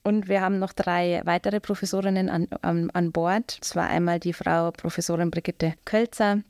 Und 0.03 0.29
wir 0.29 0.41
haben 0.41 0.59
noch 0.59 0.73
drei 0.73 1.23
weitere 1.25 1.61
Professorinnen 1.61 2.29
an, 2.29 2.49
an, 2.63 2.91
an 2.91 3.13
Bord. 3.13 3.51
Zwar 3.61 3.89
einmal 3.89 4.21
die 4.21 4.33
Frau 4.33 4.71
Professorin 4.71 5.31
Brigitte 5.31 5.75
Kölzer, 5.85 6.43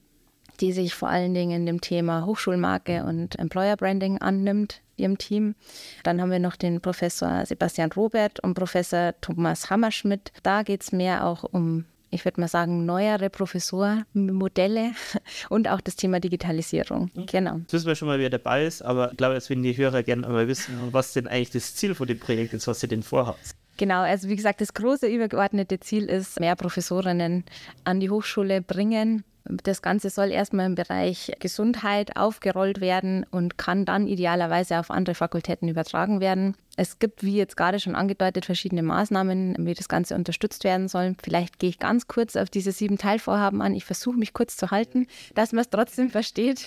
die 0.61 0.73
sich 0.73 0.95
vor 0.95 1.09
allen 1.09 1.35
Dingen 1.35 1.67
dem 1.67 1.81
Thema 1.81 2.27
Hochschulmarke 2.27 3.05
und 3.05 3.39
Employer 3.39 3.77
Branding 3.77 4.19
annimmt 4.19 4.81
ihrem 4.97 5.19
Team. 5.19 5.55
Dann 6.03 6.21
haben 6.21 6.31
wir 6.31 6.39
noch 6.39 6.57
den 6.57 6.81
Professor 6.81 7.45
Sebastian 7.47 7.91
Robert 7.93 8.41
und 8.41 8.55
Professor 8.55 9.15
Thomas 9.21 9.71
Hammerschmidt. 9.71 10.33
Da 10.43 10.63
geht 10.63 10.83
es 10.83 10.93
mehr 10.93 11.27
auch 11.27 11.45
um 11.45 11.85
ich 12.15 12.25
würde 12.25 12.41
mal 12.41 12.49
sagen, 12.49 12.87
neuere 12.87 13.29
Professormodelle 13.29 14.93
und 15.49 15.69
auch 15.69 15.81
das 15.81 15.97
Thema 15.97 16.21
Digitalisierung. 16.21 17.11
Mhm. 17.13 17.27
Genau. 17.27 17.57
Jetzt 17.57 17.73
wissen 17.73 17.87
wir 17.89 17.97
schon 17.97 18.09
mal, 18.09 18.21
wer 18.21 18.31
dabei 18.31 18.65
ist, 18.65 18.83
aber 18.83 19.11
ich 19.11 19.17
glaube, 19.17 19.35
jetzt 19.35 19.51
würden 19.51 19.65
die 19.65 19.77
Hörer 19.77 20.03
gerne 20.05 20.27
einmal 20.27 20.47
wissen, 20.47 20.79
was 20.93 21.13
denn 21.13 21.27
eigentlich 21.27 21.51
das 21.51 21.75
Ziel 21.75 21.95
von 21.95 22.07
dem 22.07 22.21
Projekt 22.21 22.55
ist, 22.55 22.69
was 22.69 22.83
ihr 22.83 22.89
denn 22.89 23.03
vorhabt. 23.03 23.57
Genau, 23.77 24.03
also 24.03 24.29
wie 24.29 24.37
gesagt, 24.37 24.61
das 24.61 24.73
große 24.75 25.09
übergeordnete 25.09 25.81
Ziel 25.81 26.05
ist, 26.05 26.39
mehr 26.39 26.55
Professorinnen 26.55 27.45
an 27.83 27.99
die 27.99 28.11
Hochschule 28.11 28.63
bringen, 28.63 29.25
das 29.47 29.83
Ganze 29.83 30.09
soll 30.09 30.31
erstmal 30.31 30.67
im 30.67 30.75
Bereich 30.75 31.33
Gesundheit 31.39 32.17
aufgerollt 32.17 32.81
werden 32.81 33.27
und 33.31 33.59
kann 33.59 33.85
dann 33.85 34.07
idealerweise 34.07 34.79
auf 34.79 34.91
andere 34.91 35.15
Fakultäten 35.15 35.69
übertragen 35.69 36.21
werden. 36.21 36.57
Es 36.77 36.99
gibt, 36.99 37.23
wie 37.23 37.37
jetzt 37.37 37.57
gerade 37.57 37.79
schon 37.79 37.95
angedeutet, 37.95 38.47
verschiedene 38.47 38.83
Maßnahmen, 38.83 39.55
wie 39.61 39.75
das 39.75 39.89
Ganze 39.89 40.15
unterstützt 40.15 40.65
werden 40.65 40.89
soll. 40.89 41.15
Vielleicht 41.23 41.59
gehe 41.59 41.71
ich 41.71 41.79
ganz 41.79 42.09
kurz 42.09 42.37
auf 42.37 42.51
diese 42.51 42.73
sieben 42.73 42.99
Teilvorhaben 42.99 43.61
an. 43.61 43.75
Ich 43.75 43.85
versuche 43.85 44.19
mich 44.19 44.33
kurz 44.33 44.57
zu 44.57 44.71
halten, 44.71 45.07
dass 45.35 45.53
man 45.53 45.61
es 45.61 45.71
trotzdem 45.71 46.11
versteht. 46.11 46.67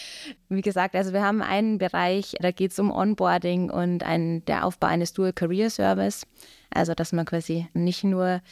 wie 0.48 0.60
gesagt, 0.60 0.94
also 0.94 1.12
wir 1.12 1.22
haben 1.22 1.42
einen 1.42 1.78
Bereich, 1.78 2.36
da 2.40 2.52
geht 2.52 2.72
es 2.72 2.78
um 2.78 2.92
Onboarding 2.92 3.70
und 3.70 4.04
ein, 4.04 4.44
der 4.44 4.64
Aufbau 4.64 4.88
eines 4.88 5.12
Dual 5.12 5.32
Career 5.32 5.70
Service. 5.70 6.26
Also, 6.70 6.94
dass 6.94 7.12
man 7.12 7.24
quasi 7.24 7.66
nicht 7.72 8.04
nur 8.04 8.42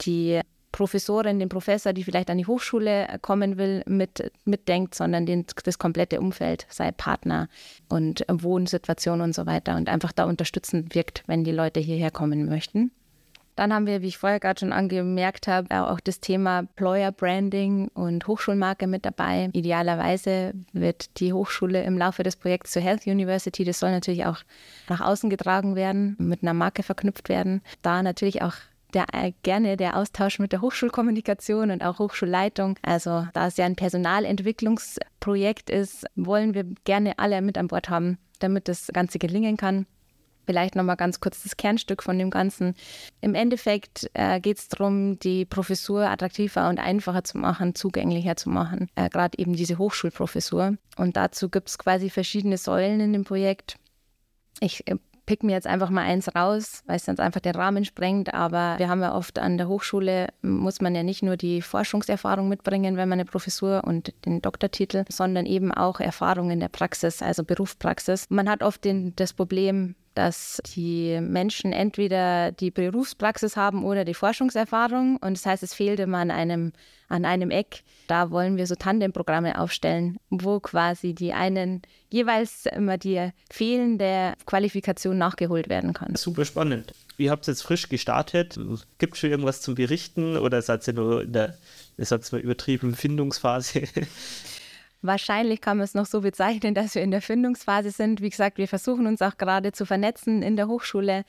die 0.00 0.40
Professorin, 0.76 1.38
den 1.38 1.48
Professor, 1.48 1.94
die 1.94 2.04
vielleicht 2.04 2.28
an 2.28 2.36
die 2.36 2.46
Hochschule 2.46 3.18
kommen 3.22 3.56
will, 3.56 3.82
mit, 3.86 4.30
mitdenkt, 4.44 4.94
sondern 4.94 5.24
den, 5.24 5.46
das 5.64 5.78
komplette 5.78 6.20
Umfeld, 6.20 6.66
sei 6.68 6.92
Partner 6.92 7.48
und 7.88 8.26
Wohnsituation 8.28 9.22
und 9.22 9.34
so 9.34 9.46
weiter 9.46 9.76
und 9.76 9.88
einfach 9.88 10.12
da 10.12 10.24
unterstützend 10.24 10.94
wirkt, 10.94 11.24
wenn 11.26 11.44
die 11.44 11.50
Leute 11.50 11.80
hierher 11.80 12.10
kommen 12.10 12.44
möchten. 12.46 12.90
Dann 13.54 13.72
haben 13.72 13.86
wir, 13.86 14.02
wie 14.02 14.08
ich 14.08 14.18
vorher 14.18 14.38
gerade 14.38 14.60
schon 14.60 14.74
angemerkt 14.74 15.48
habe, 15.48 15.88
auch 15.88 15.98
das 15.98 16.20
Thema 16.20 16.58
Employer 16.58 17.10
Branding 17.10 17.88
und 17.94 18.26
Hochschulmarke 18.26 18.86
mit 18.86 19.06
dabei. 19.06 19.48
Idealerweise 19.54 20.52
wird 20.74 21.18
die 21.20 21.32
Hochschule 21.32 21.82
im 21.84 21.96
Laufe 21.96 22.22
des 22.22 22.36
Projekts 22.36 22.72
zur 22.72 22.82
Health 22.82 23.06
University, 23.06 23.64
das 23.64 23.78
soll 23.78 23.92
natürlich 23.92 24.26
auch 24.26 24.40
nach 24.90 25.00
außen 25.00 25.30
getragen 25.30 25.74
werden, 25.74 26.16
mit 26.18 26.42
einer 26.42 26.52
Marke 26.52 26.82
verknüpft 26.82 27.30
werden. 27.30 27.62
Da 27.80 28.02
natürlich 28.02 28.42
auch 28.42 28.52
der, 28.94 29.06
äh, 29.12 29.32
gerne 29.42 29.76
der 29.76 29.96
Austausch 29.96 30.38
mit 30.38 30.52
der 30.52 30.60
Hochschulkommunikation 30.60 31.70
und 31.70 31.82
auch 31.82 31.98
Hochschulleitung. 31.98 32.78
Also 32.82 33.26
da 33.32 33.46
es 33.46 33.56
ja 33.56 33.66
ein 33.66 33.76
Personalentwicklungsprojekt 33.76 35.70
ist, 35.70 36.06
wollen 36.14 36.54
wir 36.54 36.64
gerne 36.84 37.18
alle 37.18 37.42
mit 37.42 37.58
an 37.58 37.68
Bord 37.68 37.88
haben, 37.88 38.18
damit 38.38 38.68
das 38.68 38.88
Ganze 38.92 39.18
gelingen 39.18 39.56
kann. 39.56 39.86
Vielleicht 40.46 40.76
nochmal 40.76 40.96
ganz 40.96 41.18
kurz 41.18 41.42
das 41.42 41.56
Kernstück 41.56 42.04
von 42.04 42.18
dem 42.18 42.30
Ganzen. 42.30 42.76
Im 43.20 43.34
Endeffekt 43.34 44.08
äh, 44.14 44.40
geht 44.40 44.58
es 44.58 44.68
darum, 44.68 45.18
die 45.18 45.44
Professur 45.44 46.08
attraktiver 46.08 46.68
und 46.68 46.78
einfacher 46.78 47.24
zu 47.24 47.36
machen, 47.36 47.74
zugänglicher 47.74 48.36
zu 48.36 48.48
machen. 48.48 48.88
Äh, 48.94 49.08
Gerade 49.08 49.36
eben 49.38 49.54
diese 49.54 49.78
Hochschulprofessur. 49.78 50.76
Und 50.96 51.16
dazu 51.16 51.48
gibt 51.48 51.68
es 51.68 51.78
quasi 51.78 52.10
verschiedene 52.10 52.58
Säulen 52.58 53.00
in 53.00 53.12
dem 53.12 53.24
Projekt. 53.24 53.76
Ich 54.60 54.86
äh, 54.86 54.96
pick 55.26 55.42
mir 55.42 55.52
jetzt 55.52 55.66
einfach 55.66 55.90
mal 55.90 56.02
eins 56.02 56.34
raus, 56.34 56.82
weil 56.86 56.96
es 56.96 57.04
sonst 57.04 57.20
einfach 57.20 57.40
den 57.40 57.54
Rahmen 57.54 57.84
sprengt. 57.84 58.32
Aber 58.32 58.78
wir 58.78 58.88
haben 58.88 59.02
ja 59.02 59.14
oft 59.14 59.38
an 59.38 59.58
der 59.58 59.68
Hochschule, 59.68 60.28
muss 60.42 60.80
man 60.80 60.94
ja 60.94 61.02
nicht 61.02 61.22
nur 61.22 61.36
die 61.36 61.60
Forschungserfahrung 61.60 62.48
mitbringen, 62.48 62.96
wenn 62.96 63.08
man 63.08 63.18
eine 63.18 63.28
Professur 63.28 63.82
und 63.84 64.14
den 64.24 64.40
Doktortitel, 64.40 65.04
sondern 65.08 65.44
eben 65.44 65.72
auch 65.72 66.00
Erfahrung 66.00 66.50
in 66.50 66.60
der 66.60 66.68
Praxis, 66.68 67.22
also 67.22 67.44
Berufspraxis. 67.44 68.30
Man 68.30 68.48
hat 68.48 68.62
oft 68.62 68.84
den, 68.84 69.14
das 69.16 69.32
Problem, 69.32 69.96
dass 70.16 70.60
die 70.74 71.20
Menschen 71.20 71.72
entweder 71.72 72.50
die 72.50 72.70
Berufspraxis 72.70 73.56
haben 73.56 73.84
oder 73.84 74.04
die 74.04 74.14
Forschungserfahrung. 74.14 75.18
Und 75.18 75.36
das 75.36 75.44
heißt, 75.44 75.62
es 75.62 75.74
fehlt 75.74 76.00
immer 76.00 76.18
an 76.18 76.30
einem, 76.30 76.72
an 77.08 77.24
einem 77.26 77.50
Eck. 77.50 77.82
Da 78.06 78.30
wollen 78.30 78.56
wir 78.56 78.66
so 78.66 78.74
Tandemprogramme 78.74 79.60
aufstellen, 79.60 80.16
wo 80.30 80.58
quasi 80.58 81.14
die 81.14 81.34
einen 81.34 81.82
jeweils 82.10 82.64
immer 82.66 82.96
die 82.96 83.30
fehlende 83.52 84.32
Qualifikation 84.46 85.18
nachgeholt 85.18 85.68
werden 85.68 85.92
kann. 85.92 86.14
Super 86.14 86.46
spannend. 86.46 86.94
ihr 87.18 87.30
habt 87.30 87.46
jetzt 87.46 87.62
frisch 87.62 87.88
gestartet. 87.90 88.58
Gibt 88.98 89.14
es 89.14 89.20
schon 89.20 89.30
irgendwas 89.30 89.60
zum 89.60 89.74
Berichten 89.74 90.38
oder 90.38 90.62
seid 90.62 90.86
ihr 90.88 90.94
nur 90.94 91.24
in 91.24 91.32
der, 91.32 91.58
ich 91.98 92.08
sag's 92.08 92.32
mal 92.32 92.40
übertrieben, 92.40 92.94
Findungsphase? 92.94 93.82
Wahrscheinlich 95.06 95.60
kann 95.60 95.76
man 95.76 95.84
es 95.84 95.94
noch 95.94 96.06
so 96.06 96.20
bezeichnen, 96.20 96.74
dass 96.74 96.94
wir 96.94 97.02
in 97.02 97.10
der 97.10 97.22
Findungsphase 97.22 97.90
sind. 97.90 98.20
Wie 98.20 98.30
gesagt, 98.30 98.58
wir 98.58 98.66
versuchen 98.66 99.06
uns 99.06 99.22
auch 99.22 99.36
gerade 99.36 99.72
zu 99.72 99.86
vernetzen 99.86 100.42
in 100.42 100.56
der 100.56 100.68
Hochschule, 100.68 101.24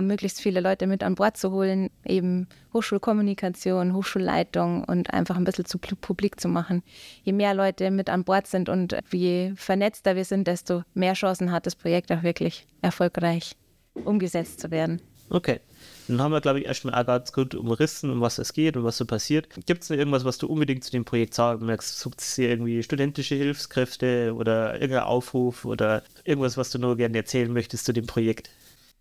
möglichst 0.00 0.40
viele 0.40 0.60
Leute 0.60 0.86
mit 0.86 1.02
an 1.02 1.14
Bord 1.14 1.36
zu 1.36 1.52
holen, 1.52 1.90
eben 2.04 2.48
Hochschulkommunikation, 2.72 3.94
Hochschulleitung 3.94 4.84
und 4.84 5.12
einfach 5.14 5.36
ein 5.36 5.44
bisschen 5.44 5.66
zu 5.66 5.78
publik 5.78 6.40
zu 6.40 6.48
machen. 6.48 6.82
Je 7.22 7.32
mehr 7.32 7.54
Leute 7.54 7.90
mit 7.90 8.10
an 8.10 8.24
Bord 8.24 8.46
sind 8.46 8.68
und 8.68 8.96
je 9.12 9.52
vernetzter 9.56 10.16
wir 10.16 10.24
sind, 10.24 10.46
desto 10.48 10.82
mehr 10.94 11.14
Chancen 11.14 11.52
hat 11.52 11.66
das 11.66 11.76
Projekt 11.76 12.10
auch 12.10 12.22
wirklich 12.22 12.66
erfolgreich 12.80 13.56
umgesetzt 13.94 14.60
zu 14.60 14.70
werden. 14.70 15.00
Okay. 15.30 15.60
Dann 16.08 16.20
haben 16.20 16.32
wir, 16.32 16.40
glaube 16.40 16.60
ich, 16.60 16.66
erstmal 16.66 16.94
auch 16.94 17.06
ganz 17.06 17.32
gut 17.32 17.54
umrissen, 17.54 18.10
um 18.10 18.20
was 18.20 18.38
es 18.38 18.52
geht 18.52 18.76
und 18.76 18.84
was 18.84 18.96
so 18.96 19.04
passiert. 19.04 19.48
Gibt 19.66 19.82
es 19.82 19.90
noch 19.90 19.96
irgendwas, 19.96 20.24
was 20.24 20.38
du 20.38 20.46
unbedingt 20.46 20.84
zu 20.84 20.90
dem 20.90 21.04
Projekt 21.04 21.34
sagen 21.34 21.66
möchtest? 21.66 22.00
Sucht 22.00 22.20
es 22.20 22.34
hier 22.34 22.50
irgendwie 22.50 22.82
studentische 22.82 23.34
Hilfskräfte 23.34 24.34
oder 24.34 24.74
irgendein 24.74 25.04
Aufruf 25.04 25.64
oder 25.64 26.02
irgendwas, 26.24 26.56
was 26.56 26.70
du 26.70 26.78
nur 26.78 26.96
gerne 26.96 27.16
erzählen 27.16 27.52
möchtest 27.52 27.84
zu 27.84 27.92
dem 27.92 28.06
Projekt? 28.06 28.50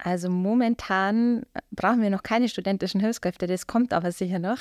Also 0.03 0.29
momentan 0.29 1.43
brauchen 1.71 2.01
wir 2.01 2.09
noch 2.09 2.23
keine 2.23 2.49
studentischen 2.49 2.99
Hilfskräfte, 2.99 3.45
das 3.45 3.67
kommt 3.67 3.93
aber 3.93 4.11
sicher 4.11 4.39
noch. 4.39 4.57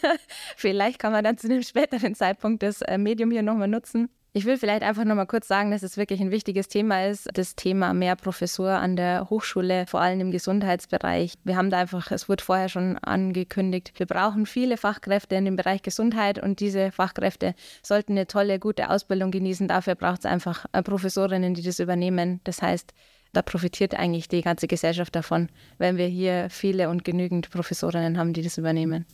Vielleicht 0.56 0.98
kann 0.98 1.12
man 1.12 1.22
dann 1.22 1.38
zu 1.38 1.46
einem 1.46 1.62
späteren 1.62 2.14
Zeitpunkt 2.14 2.62
das 2.62 2.82
äh, 2.82 2.98
Medium 2.98 3.30
hier 3.30 3.42
nochmal 3.42 3.68
nutzen. 3.68 4.08
Ich 4.32 4.44
will 4.44 4.58
vielleicht 4.58 4.84
einfach 4.84 5.04
noch 5.04 5.16
mal 5.16 5.26
kurz 5.26 5.48
sagen, 5.48 5.72
dass 5.72 5.82
es 5.82 5.96
wirklich 5.96 6.20
ein 6.20 6.30
wichtiges 6.30 6.68
Thema 6.68 7.04
ist, 7.08 7.28
das 7.34 7.56
Thema 7.56 7.92
mehr 7.92 8.14
Professur 8.14 8.70
an 8.70 8.94
der 8.94 9.28
Hochschule, 9.28 9.86
vor 9.88 10.00
allem 10.00 10.20
im 10.20 10.30
Gesundheitsbereich. 10.30 11.34
Wir 11.42 11.56
haben 11.56 11.68
da 11.68 11.78
einfach, 11.80 12.12
es 12.12 12.28
wurde 12.28 12.44
vorher 12.44 12.68
schon 12.68 12.96
angekündigt, 12.98 13.92
wir 13.96 14.06
brauchen 14.06 14.46
viele 14.46 14.76
Fachkräfte 14.76 15.34
in 15.34 15.46
dem 15.46 15.56
Bereich 15.56 15.82
Gesundheit 15.82 16.40
und 16.40 16.60
diese 16.60 16.92
Fachkräfte 16.92 17.56
sollten 17.82 18.12
eine 18.12 18.28
tolle, 18.28 18.60
gute 18.60 18.90
Ausbildung 18.90 19.32
genießen. 19.32 19.66
Dafür 19.66 19.96
braucht 19.96 20.20
es 20.20 20.26
einfach 20.26 20.64
äh, 20.70 20.80
Professorinnen, 20.80 21.54
die 21.54 21.62
das 21.62 21.80
übernehmen. 21.80 22.40
Das 22.44 22.62
heißt, 22.62 22.94
da 23.32 23.42
profitiert 23.42 23.96
eigentlich 23.96 24.28
die 24.28 24.42
ganze 24.42 24.68
Gesellschaft 24.68 25.16
davon, 25.16 25.48
wenn 25.78 25.96
wir 25.96 26.06
hier 26.06 26.46
viele 26.50 26.88
und 26.88 27.04
genügend 27.04 27.50
Professorinnen 27.50 28.16
haben, 28.16 28.32
die 28.32 28.42
das 28.42 28.58
übernehmen. 28.58 29.06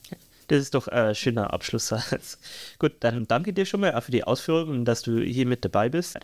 Das 0.49 0.61
ist 0.61 0.75
doch 0.75 0.89
ein 0.89 1.15
schöner 1.15 1.53
Abschlusssatz. 1.53 2.39
Gut, 2.79 2.93
dann 3.01 3.27
danke 3.27 3.53
dir 3.53 3.67
schon 3.67 3.81
mal 3.81 4.01
für 4.01 4.13
die 4.13 4.25
Ausführungen 4.25 4.85
dass 4.85 5.03
du 5.03 5.21
hier 5.21 5.47
mit 5.47 5.65
dabei 5.65 5.89
bist. 5.89 6.19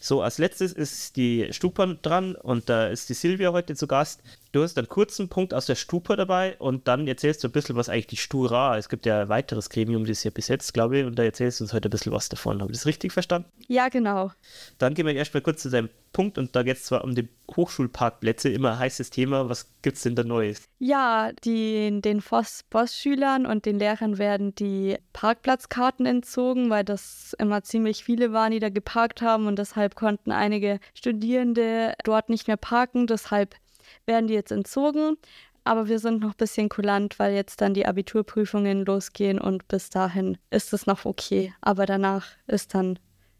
So, 0.00 0.20
als 0.20 0.38
letztes 0.38 0.72
ist 0.72 1.16
die 1.16 1.48
Stupa 1.52 1.86
dran 1.86 2.34
und 2.34 2.68
da 2.68 2.88
ist 2.88 3.08
die 3.08 3.14
Silvia 3.14 3.52
heute 3.52 3.74
zu 3.74 3.86
Gast. 3.86 4.20
Du 4.54 4.62
hast 4.62 4.78
einen 4.78 4.88
kurzen 4.88 5.28
Punkt 5.28 5.52
aus 5.52 5.66
der 5.66 5.74
Stupa 5.74 6.14
dabei 6.14 6.56
und 6.60 6.86
dann 6.86 7.08
erzählst 7.08 7.42
du 7.42 7.48
ein 7.48 7.50
bisschen, 7.50 7.74
was 7.74 7.88
eigentlich 7.88 8.06
die 8.06 8.16
Stura 8.16 8.76
ist. 8.76 8.84
Es 8.84 8.88
gibt 8.88 9.04
ja 9.04 9.22
ein 9.22 9.28
weiteres 9.28 9.68
Gremium, 9.68 10.04
das 10.04 10.22
hier 10.22 10.30
besetzt, 10.30 10.72
glaube 10.74 11.00
ich, 11.00 11.04
und 11.04 11.18
da 11.18 11.24
erzählst 11.24 11.58
du 11.58 11.64
uns 11.64 11.72
heute 11.72 11.88
ein 11.88 11.90
bisschen 11.90 12.12
was 12.12 12.28
davon. 12.28 12.62
Habe 12.62 12.70
ich 12.70 12.78
das 12.78 12.86
richtig 12.86 13.10
verstanden? 13.10 13.50
Ja, 13.66 13.88
genau. 13.88 14.30
Dann 14.78 14.94
gehen 14.94 15.06
wir 15.06 15.14
erstmal 15.16 15.40
kurz 15.40 15.62
zu 15.62 15.70
deinem 15.70 15.88
Punkt 16.12 16.38
und 16.38 16.54
da 16.54 16.62
geht 16.62 16.76
es 16.76 16.84
zwar 16.84 17.02
um 17.02 17.16
die 17.16 17.28
Hochschulparkplätze, 17.56 18.48
immer 18.48 18.74
ein 18.74 18.78
heißes 18.78 19.10
Thema. 19.10 19.48
Was 19.48 19.66
gibt 19.82 19.96
es 19.96 20.04
denn 20.04 20.14
da 20.14 20.22
Neues? 20.22 20.68
Ja, 20.78 21.32
die, 21.44 22.00
den 22.00 22.20
FOS-Schülern 22.20 23.46
und 23.46 23.66
den 23.66 23.80
Lehrern 23.80 24.18
werden 24.18 24.54
die 24.54 24.96
Parkplatzkarten 25.12 26.06
entzogen, 26.06 26.70
weil 26.70 26.84
das 26.84 27.34
immer 27.40 27.64
ziemlich 27.64 28.04
viele 28.04 28.32
waren, 28.32 28.52
die 28.52 28.60
da 28.60 28.68
geparkt 28.68 29.20
haben 29.20 29.48
und 29.48 29.58
deshalb 29.58 29.96
konnten 29.96 30.30
einige 30.30 30.78
Studierende 30.94 31.94
dort 32.04 32.28
nicht 32.28 32.46
mehr 32.46 32.56
parken. 32.56 33.08
Deshalb 33.08 33.56
werden 34.06 34.26
die 34.26 34.34
jetzt 34.34 34.52
entzogen. 34.52 35.16
Aber 35.64 35.88
wir 35.88 35.98
sind 35.98 36.20
noch 36.20 36.32
ein 36.32 36.36
bisschen 36.36 36.68
kulant, 36.68 37.18
weil 37.18 37.34
jetzt 37.34 37.62
dann 37.62 37.72
die 37.72 37.86
Abiturprüfungen 37.86 38.84
losgehen 38.84 39.40
und 39.40 39.66
bis 39.66 39.88
dahin 39.88 40.36
ist 40.50 40.74
es 40.74 40.86
noch 40.86 41.06
okay. 41.06 41.54
Aber 41.62 41.86
danach 41.86 42.26
ist 42.46 42.74
dann 42.74 42.98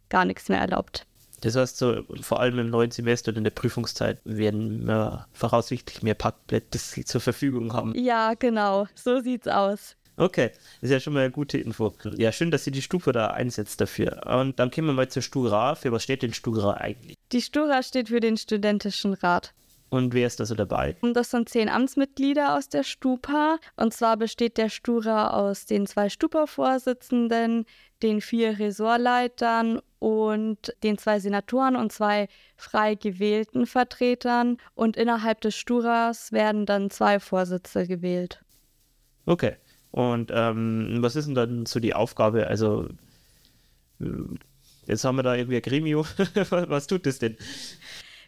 gar 0.09 0.25
nichts 0.25 0.49
mehr 0.49 0.59
erlaubt. 0.59 1.07
Das 1.43 1.57
heißt, 1.57 1.77
so, 1.77 2.03
vor 2.23 2.41
allem 2.41 2.59
im 2.59 2.71
neuen 2.71 2.91
Semester 2.91 3.31
und 3.31 3.37
in 3.37 3.45
der 3.45 3.51
Prüfungszeit 3.51 4.19
werden 4.25 4.87
wir 4.87 5.27
voraussichtlich 5.35 6.03
mehr 6.03 6.15
Parkplätze 6.15 7.05
zur 7.05 7.21
Verfügung 7.21 7.75
haben. 7.75 7.95
Ja, 7.95 8.33
genau. 8.33 8.87
So 8.95 9.21
sieht's 9.21 9.47
aus. 9.47 9.97
Okay, 10.17 10.53
das 10.81 10.83
ist 10.83 10.91
ja 10.91 11.01
schon 11.01 11.13
mal 11.13 11.25
eine 11.25 11.33
gute 11.33 11.59
Info. 11.59 11.93
Ja, 12.17 12.33
schön, 12.33 12.51
dass 12.51 12.65
sie 12.65 12.71
die 12.71 12.81
Stufe 12.81 13.13
da 13.13 13.27
einsetzt 13.29 13.81
dafür. 13.81 14.23
Und 14.27 14.59
dann 14.59 14.71
kommen 14.71 14.87
wir 14.87 14.95
mal 14.95 15.09
zur 15.09 15.23
Stura. 15.23 15.75
Für 15.75 15.93
was 15.93 16.05
steht 16.05 16.23
denn 16.23 16.33
Stura 16.33 16.79
eigentlich? 16.79 17.17
Die 17.33 17.43
Stura 17.43 17.83
steht 17.83 18.09
für 18.09 18.21
den 18.21 18.39
Studentischen 18.39 19.13
Rat. 19.13 19.53
Und 19.91 20.13
wer 20.13 20.27
ist 20.27 20.41
da 20.41 20.45
so 20.45 20.55
dabei? 20.55 20.97
Das 21.13 21.31
sind 21.31 21.49
zehn 21.49 21.69
Amtsmitglieder 21.69 22.57
aus 22.57 22.69
der 22.69 22.83
Stupa. 22.83 23.59
Und 23.77 23.95
zwar 23.95 24.17
besteht 24.17 24.59
der 24.59 24.69
Stura 24.69 25.31
aus 25.31 25.67
den 25.67 25.87
zwei 25.87 26.09
Stupa-Vorsitzenden, 26.09 27.65
den 28.03 28.21
vier 28.21 28.59
Ressortleitern 28.59 29.81
und 30.01 30.75
den 30.83 30.99
zwei 30.99 31.21
Senatoren 31.21 31.77
und 31.77 31.93
zwei 31.93 32.29
frei 32.57 32.97
gewählten 32.97 33.67
Vertretern. 33.67 34.57
Und 34.75 34.97
innerhalb 34.97 35.41
des 35.43 35.55
Sturas 35.55 36.33
werden 36.33 36.67
dann 36.67 36.91
zwei 36.91 37.21
Vorsitze 37.21 37.87
gewählt. 37.87 38.43
Okay. 39.27 39.57
Und 39.91 40.33
ähm, 40.35 40.97
was 41.03 41.15
ist 41.15 41.27
denn 41.27 41.37
dann 41.37 41.67
so 41.67 41.79
die 41.79 41.95
Aufgabe? 41.95 42.49
Also, 42.49 42.89
äh, 44.01 44.07
jetzt 44.87 45.05
haben 45.05 45.17
wir 45.17 45.23
da 45.23 45.37
irgendwie 45.37 45.57
ein 45.57 45.63
Gremio. 45.63 46.03
was 46.51 46.89
tut 46.89 47.07
das 47.07 47.21
denn? 47.21 47.37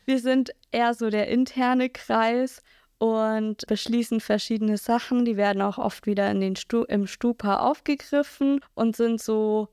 Wir 0.07 0.21
sind 0.21 0.53
eher 0.71 0.95
so 0.95 1.11
der 1.11 1.29
interne 1.29 1.91
Kreis 1.91 2.63
und 2.99 3.67
beschließen 3.67 4.21
verschiedene 4.21 4.79
Sachen. 4.79 5.25
Die 5.25 5.37
werden 5.37 5.61
auch 5.61 5.79
oft 5.79 6.07
wieder 6.07 6.31
in 6.31 6.41
den 6.41 6.55
Stu 6.55 6.85
im 6.85 7.09
Stupa 7.09 7.59
aufgegriffen 7.59 8.61
und 8.75 8.97
sind 8.97 9.21
so 9.21 9.69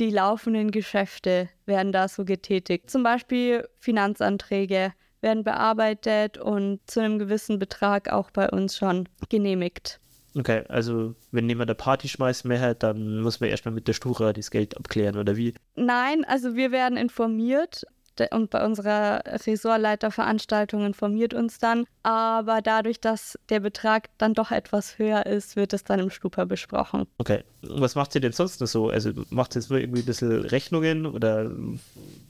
die 0.00 0.10
laufenden 0.10 0.70
Geschäfte 0.70 1.48
werden 1.66 1.92
da 1.92 2.08
so 2.08 2.24
getätigt. 2.24 2.90
Zum 2.90 3.02
Beispiel 3.02 3.68
Finanzanträge 3.78 4.92
werden 5.20 5.44
bearbeitet 5.44 6.38
und 6.38 6.80
zu 6.86 7.00
einem 7.00 7.18
gewissen 7.18 7.58
Betrag 7.58 8.12
auch 8.12 8.30
bei 8.30 8.48
uns 8.48 8.76
schon 8.76 9.08
genehmigt. 9.28 10.00
Okay, 10.36 10.62
also 10.68 11.14
wenn 11.32 11.48
jemand 11.48 11.70
eine 11.70 11.74
Party 11.74 12.08
schmeißt 12.08 12.44
mehr 12.44 12.74
dann 12.74 13.20
muss 13.20 13.40
man 13.40 13.48
erstmal 13.48 13.74
mit 13.74 13.88
der 13.88 13.92
Stura 13.92 14.32
das 14.32 14.50
Geld 14.50 14.76
abklären 14.76 15.16
oder 15.16 15.36
wie? 15.36 15.54
Nein, 15.74 16.24
also 16.24 16.54
wir 16.54 16.70
werden 16.70 16.96
informiert 16.96 17.84
und 18.32 18.50
bei 18.50 18.64
unserer 18.64 19.22
Ressortleiterveranstaltung 19.24 20.84
informiert 20.84 21.34
uns 21.34 21.58
dann. 21.58 21.84
Aber 22.02 22.60
dadurch, 22.62 23.00
dass 23.00 23.38
der 23.48 23.60
Betrag 23.60 24.08
dann 24.18 24.34
doch 24.34 24.50
etwas 24.50 24.98
höher 24.98 25.26
ist, 25.26 25.56
wird 25.56 25.72
es 25.72 25.84
dann 25.84 26.00
im 26.00 26.10
Stupa 26.10 26.44
besprochen. 26.44 27.06
Okay. 27.18 27.44
Was 27.62 27.94
macht 27.94 28.14
ihr 28.14 28.20
denn 28.20 28.32
sonst 28.32 28.60
noch 28.60 28.68
so? 28.68 28.88
Also 28.88 29.10
macht 29.30 29.54
ihr 29.54 29.60
jetzt 29.60 29.70
nur 29.70 29.80
irgendwie 29.80 30.02
ein 30.02 30.06
bisschen 30.06 30.42
Rechnungen 30.44 31.06
oder 31.06 31.50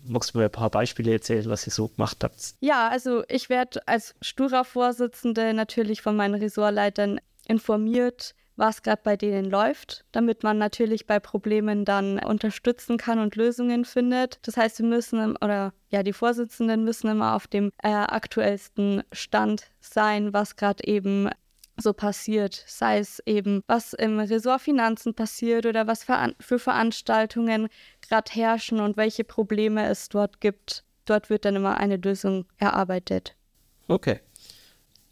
magst 0.07 0.35
du 0.35 0.39
mir 0.39 0.45
ein 0.45 0.51
paar 0.51 0.71
Beispiele 0.71 1.13
erzählen, 1.13 1.49
was 1.49 1.67
ihr 1.67 1.73
so 1.73 1.89
gemacht 1.89 2.19
habt? 2.23 2.55
Ja, 2.61 2.89
also 2.89 3.25
ich 3.29 3.49
werde 3.49 3.87
als 3.87 4.15
Stura-Vorsitzende 4.23 5.53
natürlich 5.55 6.03
von 6.03 6.17
meinen 6.17 6.35
Ressortleitern 6.35 7.21
informiert, 7.47 8.35
was 8.59 8.83
gerade 8.83 9.01
bei 9.03 9.17
denen 9.17 9.49
läuft, 9.49 10.05
damit 10.13 10.43
man 10.43 10.59
natürlich 10.59 11.07
bei 11.07 11.21
Problemen 11.21 11.85
dann 11.85 12.19
unterstützen 12.19 12.99
kann 12.99 13.21
und 13.21 13.37
Lösungen 13.37 13.85
findet. 13.85 14.41
Das 14.43 14.57
heißt, 14.57 14.81
wir 14.81 14.87
müssen 14.87 15.37
oder 15.37 15.73
ja, 15.91 16.03
die 16.03 16.13
Vorsitzenden 16.13 16.85
müssen 16.85 17.09
immer 17.09 17.35
auf 17.35 17.47
dem 17.47 17.71
äh, 17.83 17.89
aktuellsten 17.89 19.03
Stand 19.13 19.71
sein, 19.81 20.33
was 20.33 20.57
gerade 20.57 20.85
eben 20.87 21.31
so 21.77 21.93
passiert, 21.93 22.65
sei 22.67 22.99
es 22.99 23.23
eben, 23.25 23.63
was 23.69 23.93
im 23.93 24.19
Ressort 24.19 24.63
Finanzen 24.63 25.15
passiert 25.15 25.65
oder 25.65 25.87
was 25.87 26.03
für, 26.03 26.35
für 26.41 26.59
Veranstaltungen 26.59 27.69
gerade 28.03 28.33
herrschen 28.33 28.81
und 28.81 28.97
welche 28.97 29.23
Probleme 29.23 29.87
es 29.87 30.09
dort 30.09 30.41
gibt. 30.41 30.83
Dort 31.05 31.31
wird 31.31 31.45
dann 31.45 31.55
immer 31.55 31.79
eine 31.79 31.97
Lösung 31.97 32.47
erarbeitet. 32.59 33.37
Okay 33.87 34.21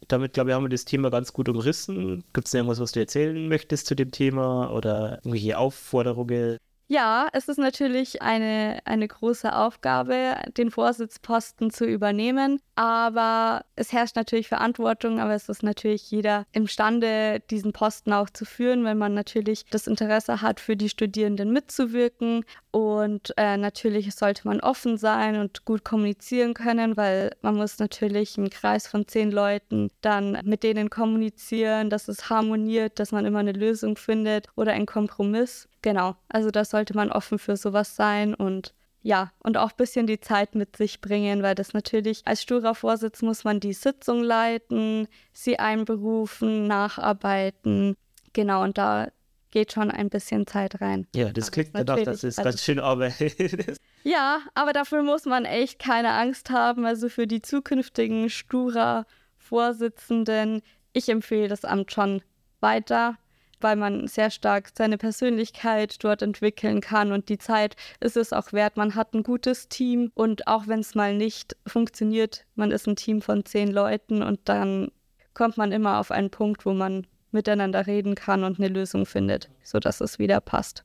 damit, 0.07 0.33
glaube 0.33 0.49
ich, 0.49 0.55
haben 0.55 0.63
wir 0.65 0.69
das 0.69 0.85
Thema 0.85 1.09
ganz 1.09 1.33
gut 1.33 1.49
umrissen. 1.49 2.23
Gibt 2.33 2.47
es 2.47 2.53
irgendwas, 2.53 2.79
was 2.79 2.91
du 2.93 2.99
erzählen 2.99 3.47
möchtest 3.47 3.87
zu 3.87 3.95
dem 3.95 4.11
Thema 4.11 4.71
oder 4.71 5.17
irgendwelche 5.17 5.57
Aufforderungen? 5.57 6.57
Ja, 6.89 7.27
es 7.33 7.49
ist 7.49 7.57
natürlich 7.57 8.21
eine, 8.21 8.79
eine 8.85 9.09
große 9.09 9.53
Aufgabe, 9.53 10.37
den 10.55 10.71
Vorsitzposten 10.71 11.69
zu 11.69 11.83
übernehmen. 11.85 12.61
Aber 12.75 13.65
es 13.75 13.91
herrscht 13.91 14.15
natürlich 14.15 14.47
Verantwortung, 14.47 15.19
aber 15.19 15.33
es 15.33 15.49
ist 15.49 15.63
natürlich 15.63 16.09
jeder 16.11 16.45
imstande, 16.53 17.41
diesen 17.49 17.73
Posten 17.73 18.13
auch 18.13 18.29
zu 18.29 18.45
führen, 18.45 18.85
wenn 18.85 18.97
man 18.97 19.13
natürlich 19.15 19.65
das 19.69 19.87
Interesse 19.87 20.41
hat, 20.41 20.61
für 20.61 20.77
die 20.77 20.87
Studierenden 20.87 21.51
mitzuwirken. 21.51 22.45
Und 22.71 23.33
äh, 23.35 23.57
natürlich 23.57 24.15
sollte 24.15 24.47
man 24.47 24.61
offen 24.61 24.97
sein 24.97 25.37
und 25.37 25.65
gut 25.65 25.83
kommunizieren 25.83 26.53
können, 26.53 26.95
weil 26.95 27.35
man 27.41 27.55
muss 27.55 27.79
natürlich 27.79 28.37
im 28.37 28.49
Kreis 28.49 28.87
von 28.87 29.07
zehn 29.07 29.31
Leuten 29.31 29.89
dann 29.99 30.39
mit 30.45 30.63
denen 30.63 30.89
kommunizieren, 30.89 31.89
dass 31.89 32.07
es 32.07 32.29
harmoniert, 32.29 32.99
dass 32.99 33.11
man 33.11 33.25
immer 33.25 33.39
eine 33.39 33.51
Lösung 33.51 33.97
findet 33.97 34.47
oder 34.55 34.71
einen 34.71 34.85
Kompromiss. 34.85 35.67
Genau, 35.87 36.17
also 36.27 36.51
da 36.51 36.65
sollte 36.65 36.93
man 36.97 37.13
offen 37.13 37.39
für 37.39 37.55
sowas 37.55 37.95
sein 37.95 38.33
und 38.33 38.73
ja, 39.03 39.31
und 39.39 39.55
auch 39.55 39.69
ein 39.69 39.77
bisschen 39.77 40.05
die 40.05 40.19
Zeit 40.19 40.53
mit 40.53 40.75
sich 40.75 40.99
bringen, 40.99 41.43
weil 41.43 41.55
das 41.55 41.73
natürlich 41.73 42.27
als 42.27 42.41
sturer 42.41 42.75
Vorsitz 42.75 43.21
muss 43.21 43.45
man 43.45 43.61
die 43.61 43.71
Sitzung 43.71 44.21
leiten, 44.21 45.07
sie 45.31 45.59
einberufen, 45.59 46.67
nacharbeiten. 46.67 47.95
Genau, 48.33 48.63
und 48.63 48.77
da 48.77 49.07
geht 49.51 49.71
schon 49.71 49.89
ein 49.89 50.09
bisschen 50.09 50.45
Zeit 50.45 50.81
rein. 50.81 51.07
Ja, 51.15 51.31
das 51.31 51.53
klingt 51.53 51.69
danach, 51.73 52.03
dass 52.03 52.25
es 52.25 52.35
ganz 52.35 52.61
schön 52.61 52.81
Arbeit 52.81 53.21
ist. 53.21 53.79
Ja, 54.03 54.41
aber 54.55 54.73
dafür 54.73 55.03
muss 55.03 55.23
man 55.23 55.45
echt 55.45 55.79
keine 55.79 56.11
Angst 56.11 56.49
haben. 56.49 56.85
Also 56.85 57.07
für 57.07 57.27
die 57.27 57.41
zukünftigen 57.41 58.29
Stura-Vorsitzenden, 58.29 60.63
ich 60.91 61.07
empfehle 61.07 61.47
das 61.47 61.63
Amt 61.63 61.93
schon 61.93 62.21
weiter 62.59 63.17
weil 63.61 63.75
man 63.75 64.07
sehr 64.07 64.29
stark 64.29 64.71
seine 64.75 64.97
Persönlichkeit 64.97 66.03
dort 66.03 66.21
entwickeln 66.21 66.81
kann 66.81 67.11
und 67.11 67.29
die 67.29 67.37
Zeit 67.37 67.75
ist 67.99 68.17
es 68.17 68.33
auch 68.33 68.53
wert. 68.53 68.77
Man 68.77 68.95
hat 68.95 69.13
ein 69.13 69.23
gutes 69.23 69.69
Team 69.69 70.11
und 70.13 70.47
auch 70.47 70.67
wenn 70.67 70.79
es 70.79 70.95
mal 70.95 71.15
nicht 71.15 71.55
funktioniert, 71.65 72.45
man 72.55 72.71
ist 72.71 72.87
ein 72.87 72.95
Team 72.95 73.21
von 73.21 73.45
zehn 73.45 73.71
Leuten 73.71 74.21
und 74.21 74.39
dann 74.45 74.91
kommt 75.33 75.57
man 75.57 75.71
immer 75.71 75.99
auf 75.99 76.11
einen 76.11 76.31
Punkt, 76.31 76.65
wo 76.65 76.73
man 76.73 77.05
miteinander 77.31 77.85
reden 77.85 78.15
kann 78.15 78.43
und 78.43 78.59
eine 78.59 78.69
Lösung 78.69 79.05
findet, 79.05 79.49
sodass 79.63 80.01
es 80.01 80.17
wieder 80.17 80.41
passt. 80.41 80.83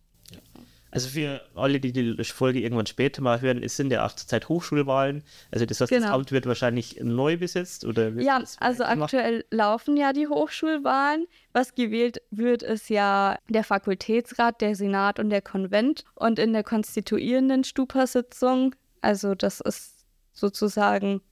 Also 0.93 1.09
für 1.09 1.41
alle, 1.55 1.81
die 1.81 1.91
die 1.91 2.23
Folge 2.23 2.61
irgendwann 2.61 2.85
später 2.85 3.23
mal 3.23 3.41
hören, 3.41 3.63
es 3.63 3.79
sind 3.79 3.91
ja 3.91 4.05
auch 4.05 4.13
zurzeit 4.13 4.51
Hochschulwahlen. 4.51 5.23
Also 5.51 5.65
das 5.65 5.81
heißt, 5.81 5.91
genau. 5.91 6.03
das 6.05 6.15
Amt 6.15 6.33
wird 6.33 6.45
wahrscheinlich 6.45 7.01
neu 7.01 7.39
besetzt 7.39 7.87
oder 7.87 8.11
Ja, 8.11 8.45
also 8.61 8.85
aktuell 8.85 9.43
laufen 9.51 9.97
ja 9.97 10.13
die 10.13 10.29
Hochschulwahlen. 10.29 11.27
Was 11.55 11.75
gewählt 11.75 12.21
wird, 12.31 12.63
ist 12.63 12.91
ja 12.91 13.39
der 13.49 13.65
Fakultätsrat, 13.65 14.61
der 14.61 14.77
Senat 14.77 15.19
und 15.19 15.31
der 15.31 15.41
Konvent. 15.41 16.05
Und 16.15 16.39
in 16.39 16.53
der 16.53 16.63
konstituierenden 16.63 17.65
Stupa-Sitzung, 17.65 18.75
also 19.01 19.35
das 19.35 19.61
ist 19.61 20.05
sozusagen 20.35 21.23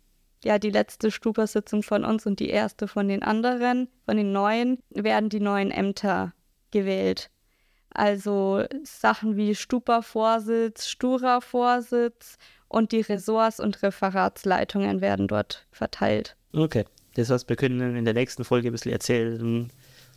ja 0.42 0.58
die 0.58 0.70
letzte 0.70 1.10
Stupa-Sitzung 1.10 1.82
von 1.82 2.06
uns 2.06 2.24
und 2.24 2.40
die 2.40 2.48
erste 2.48 2.88
von 2.88 3.08
den 3.08 3.22
anderen, 3.22 3.88
von 4.06 4.16
den 4.16 4.32
neuen, 4.32 4.78
werden 4.88 5.28
die 5.28 5.40
neuen 5.40 5.70
Ämter 5.70 6.32
gewählt. 6.70 7.30
Also 7.92 8.64
Sachen 8.84 9.36
wie 9.36 9.54
Stupa-Vorsitz, 9.54 10.88
Stura-Vorsitz 10.88 12.38
und 12.68 12.92
die 12.92 13.00
Ressorts 13.00 13.58
und 13.58 13.82
Referatsleitungen 13.82 15.00
werden 15.00 15.26
dort 15.26 15.66
verteilt. 15.72 16.36
Okay, 16.52 16.84
das 17.14 17.30
heißt, 17.30 17.48
wir 17.48 17.56
können 17.56 17.96
in 17.96 18.04
der 18.04 18.14
nächsten 18.14 18.44
Folge 18.44 18.68
ein 18.68 18.72
bisschen 18.72 18.92
erzählen, 18.92 19.72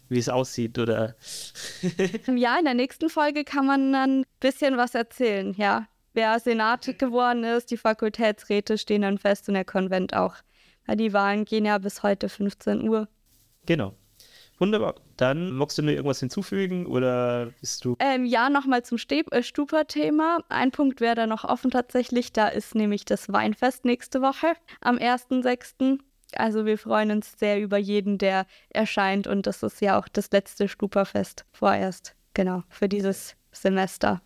wie 0.09 0.19
es 0.19 0.29
aussieht, 0.29 0.77
oder? 0.77 1.15
ja, 2.35 2.57
in 2.59 2.65
der 2.65 2.75
nächsten 2.75 3.09
Folge 3.09 3.43
kann 3.43 3.65
man 3.65 3.91
dann 3.91 4.19
ein 4.21 4.25
bisschen 4.39 4.77
was 4.77 4.95
erzählen, 4.95 5.53
ja. 5.57 5.87
Wer 6.13 6.39
Senat 6.39 6.99
geworden 6.99 7.43
ist, 7.43 7.71
die 7.71 7.77
Fakultätsräte 7.77 8.77
stehen 8.77 9.01
dann 9.01 9.17
fest 9.17 9.47
und 9.47 9.55
der 9.55 9.65
Konvent 9.65 10.15
auch. 10.15 10.35
Weil 10.85 10.97
die 10.97 11.11
Wahlen 11.11 11.45
gehen 11.45 11.65
ja 11.65 11.79
bis 11.79 12.03
heute 12.03 12.29
15 12.29 12.87
Uhr. 12.87 13.07
Genau. 13.65 13.95
Wunderbar. 14.59 14.95
Dann 15.17 15.51
magst 15.53 15.77
du 15.77 15.81
nur 15.81 15.93
irgendwas 15.93 16.19
hinzufügen 16.19 16.85
oder 16.85 17.51
bist 17.59 17.83
du. 17.85 17.95
Ähm, 17.99 18.25
ja, 18.25 18.49
nochmal 18.49 18.83
zum 18.83 18.97
äh, 18.97 19.43
Stupa-Thema. 19.43 20.39
Ein 20.49 20.71
Punkt 20.71 21.01
wäre 21.01 21.15
da 21.15 21.27
noch 21.27 21.43
offen 21.43 21.71
tatsächlich. 21.71 22.33
Da 22.33 22.47
ist 22.47 22.75
nämlich 22.75 23.05
das 23.05 23.31
Weinfest 23.31 23.85
nächste 23.85 24.21
Woche 24.21 24.53
am 24.81 24.97
1.6. 24.97 25.99
Also 26.35 26.65
wir 26.65 26.77
freuen 26.77 27.11
uns 27.11 27.37
sehr 27.37 27.61
über 27.61 27.77
jeden, 27.77 28.17
der 28.17 28.45
erscheint. 28.69 29.27
Und 29.27 29.47
das 29.47 29.63
ist 29.63 29.81
ja 29.81 29.99
auch 29.99 30.07
das 30.07 30.31
letzte 30.31 30.67
Stupa-Fest 30.67 31.45
vorerst. 31.51 32.15
Genau, 32.33 32.63
für 32.69 32.89
dieses 32.89 33.35
Semester. 33.51 34.21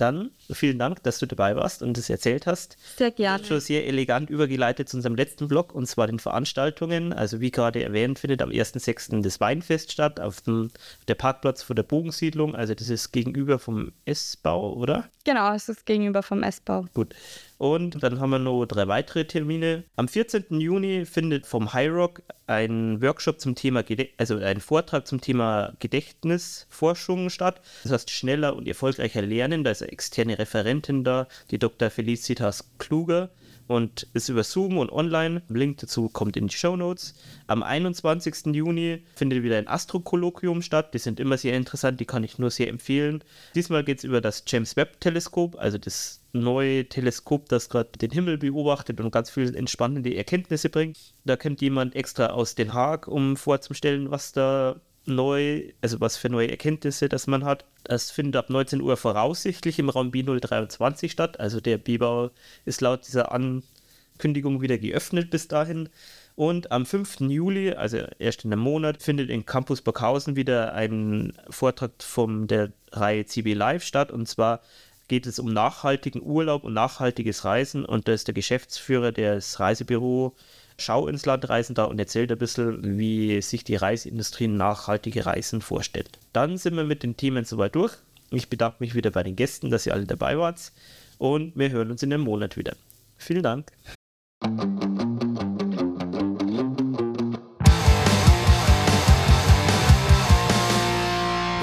Dann 0.00 0.30
vielen 0.50 0.78
Dank, 0.78 1.02
dass 1.02 1.18
du 1.18 1.26
dabei 1.26 1.56
warst 1.56 1.82
und 1.82 1.98
es 1.98 2.08
erzählt 2.08 2.46
hast. 2.46 2.76
Sehr 2.96 3.10
gerne. 3.10 3.44
Schon 3.44 3.60
sehr 3.60 3.86
elegant 3.86 4.30
übergeleitet 4.30 4.88
zu 4.88 4.96
unserem 4.96 5.16
letzten 5.16 5.48
Blog 5.48 5.74
und 5.74 5.86
zwar 5.86 6.06
den 6.06 6.18
Veranstaltungen. 6.18 7.12
Also 7.12 7.40
wie 7.40 7.50
gerade 7.50 7.82
erwähnt, 7.82 8.18
findet 8.18 8.40
am 8.40 8.50
1.6. 8.50 9.22
das 9.22 9.40
Weinfest 9.40 9.92
statt 9.92 10.20
auf 10.20 10.40
dem 10.42 10.70
der 11.08 11.16
Parkplatz 11.16 11.62
vor 11.62 11.74
der 11.74 11.82
Bogensiedlung. 11.82 12.54
Also 12.54 12.74
das 12.74 12.88
ist 12.88 13.12
gegenüber 13.12 13.58
vom 13.58 13.92
S-Bau, 14.04 14.74
oder? 14.74 15.08
Genau, 15.24 15.52
es 15.52 15.68
ist 15.68 15.84
gegenüber 15.84 16.22
vom 16.22 16.42
S-Bau. 16.42 16.86
Gut. 16.94 17.14
Und 17.58 18.02
dann 18.02 18.20
haben 18.20 18.30
wir 18.30 18.38
noch 18.38 18.64
drei 18.66 18.86
weitere 18.86 19.24
Termine. 19.24 19.84
Am 19.96 20.06
14. 20.06 20.60
Juni 20.60 21.04
findet 21.04 21.44
vom 21.44 21.72
High 21.72 21.90
Rock 21.90 22.22
ein 22.46 23.02
Workshop 23.02 23.40
zum 23.40 23.56
Thema, 23.56 23.82
Gedä 23.82 24.10
also 24.16 24.36
ein 24.38 24.60
Vortrag 24.60 25.06
zum 25.08 25.20
Thema 25.20 25.74
Gedächtnisforschung 25.80 27.30
statt. 27.30 27.60
Das 27.82 27.92
heißt 27.92 28.10
schneller 28.10 28.54
und 28.54 28.68
erfolgreicher 28.68 29.22
Lernen. 29.22 29.64
Da 29.64 29.72
ist 29.72 29.82
eine 29.82 29.92
externe 29.92 30.38
Referentin 30.38 31.02
da, 31.02 31.26
die 31.50 31.58
Dr. 31.58 31.90
Felicitas 31.90 32.70
Kluger 32.78 33.30
und 33.68 34.08
ist 34.14 34.28
über 34.28 34.42
Zoom 34.42 34.78
und 34.78 34.90
online. 34.90 35.42
Link 35.48 35.78
dazu 35.78 36.08
kommt 36.08 36.36
in 36.36 36.48
die 36.48 36.56
Show 36.56 36.76
Notes. 36.76 37.14
Am 37.46 37.62
21. 37.62 38.54
Juni 38.54 39.04
findet 39.14 39.42
wieder 39.42 39.58
ein 39.58 39.68
Astrokolloquium 39.68 40.62
statt. 40.62 40.94
Die 40.94 40.98
sind 40.98 41.20
immer 41.20 41.38
sehr 41.38 41.56
interessant, 41.56 42.00
die 42.00 42.06
kann 42.06 42.24
ich 42.24 42.38
nur 42.38 42.50
sehr 42.50 42.68
empfehlen. 42.68 43.22
Diesmal 43.54 43.84
geht 43.84 43.98
es 43.98 44.04
über 44.04 44.20
das 44.20 44.42
James 44.46 44.74
Webb 44.74 45.00
Teleskop, 45.00 45.56
also 45.58 45.78
das 45.78 46.22
neue 46.32 46.86
Teleskop, 46.86 47.48
das 47.48 47.68
gerade 47.68 47.90
den 47.98 48.10
Himmel 48.10 48.38
beobachtet 48.38 49.00
und 49.00 49.10
ganz 49.10 49.30
viele 49.30 49.56
entspannende 49.56 50.14
Erkenntnisse 50.14 50.70
bringt. 50.70 51.14
Da 51.24 51.36
kommt 51.36 51.60
jemand 51.60 51.94
extra 51.94 52.28
aus 52.28 52.54
Den 52.54 52.72
Haag, 52.72 53.06
um 53.06 53.36
vorzustellen, 53.36 54.10
was 54.10 54.32
da 54.32 54.80
neu, 55.08 55.62
also 55.80 56.00
was 56.00 56.16
für 56.16 56.28
neue 56.28 56.50
Erkenntnisse 56.50 57.08
das 57.08 57.26
man 57.26 57.44
hat. 57.44 57.64
Das 57.84 58.10
findet 58.10 58.36
ab 58.36 58.50
19 58.50 58.80
Uhr 58.80 58.96
voraussichtlich 58.96 59.78
im 59.78 59.88
Raum 59.88 60.10
B023 60.10 61.10
statt. 61.10 61.40
Also 61.40 61.60
der 61.60 61.78
B-Bau 61.78 62.30
ist 62.64 62.80
laut 62.80 63.06
dieser 63.06 63.32
Ankündigung 63.32 64.60
wieder 64.60 64.78
geöffnet 64.78 65.30
bis 65.30 65.48
dahin. 65.48 65.88
Und 66.36 66.70
am 66.70 66.86
5. 66.86 67.20
Juli, 67.22 67.72
also 67.72 67.98
erst 68.18 68.44
in 68.44 68.52
einem 68.52 68.62
Monat, 68.62 69.02
findet 69.02 69.28
in 69.28 69.44
Campus 69.44 69.82
Burghausen 69.82 70.36
wieder 70.36 70.72
ein 70.72 71.32
Vortrag 71.50 71.90
von 71.98 72.46
der 72.46 72.70
Reihe 72.92 73.26
CB 73.26 73.54
Live 73.54 73.82
statt. 73.82 74.12
Und 74.12 74.28
zwar 74.28 74.60
geht 75.08 75.26
es 75.26 75.38
um 75.38 75.52
nachhaltigen 75.52 76.22
Urlaub 76.22 76.64
und 76.64 76.74
nachhaltiges 76.74 77.44
Reisen. 77.44 77.84
Und 77.84 78.06
da 78.06 78.12
ist 78.12 78.28
der 78.28 78.34
Geschäftsführer 78.34 79.10
des 79.10 79.58
Reisebüro 79.58 80.36
Schau 80.80 81.08
ins 81.08 81.26
Land 81.26 81.48
reisen 81.48 81.74
da 81.74 81.84
und 81.84 81.98
erzählt 81.98 82.30
ein 82.30 82.38
bisschen, 82.38 82.98
wie 82.98 83.42
sich 83.42 83.64
die 83.64 83.74
Reiseindustrie 83.74 84.46
nachhaltige 84.46 85.26
Reisen 85.26 85.60
vorstellt. 85.60 86.20
Dann 86.32 86.56
sind 86.56 86.76
wir 86.76 86.84
mit 86.84 87.02
den 87.02 87.16
Themen 87.16 87.44
soweit 87.44 87.74
durch. 87.74 87.94
Ich 88.30 88.48
bedanke 88.48 88.76
mich 88.78 88.94
wieder 88.94 89.10
bei 89.10 89.24
den 89.24 89.34
Gästen, 89.34 89.70
dass 89.70 89.86
ihr 89.86 89.92
alle 89.92 90.06
dabei 90.06 90.38
wart. 90.38 90.70
Und 91.18 91.56
wir 91.56 91.70
hören 91.70 91.90
uns 91.90 92.04
in 92.04 92.12
einem 92.12 92.22
Monat 92.22 92.56
wieder. 92.56 92.76
Vielen 93.16 93.42
Dank. 93.42 93.72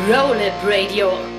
Roll 0.07 0.37
It 0.41 0.53
Radio 0.65 1.34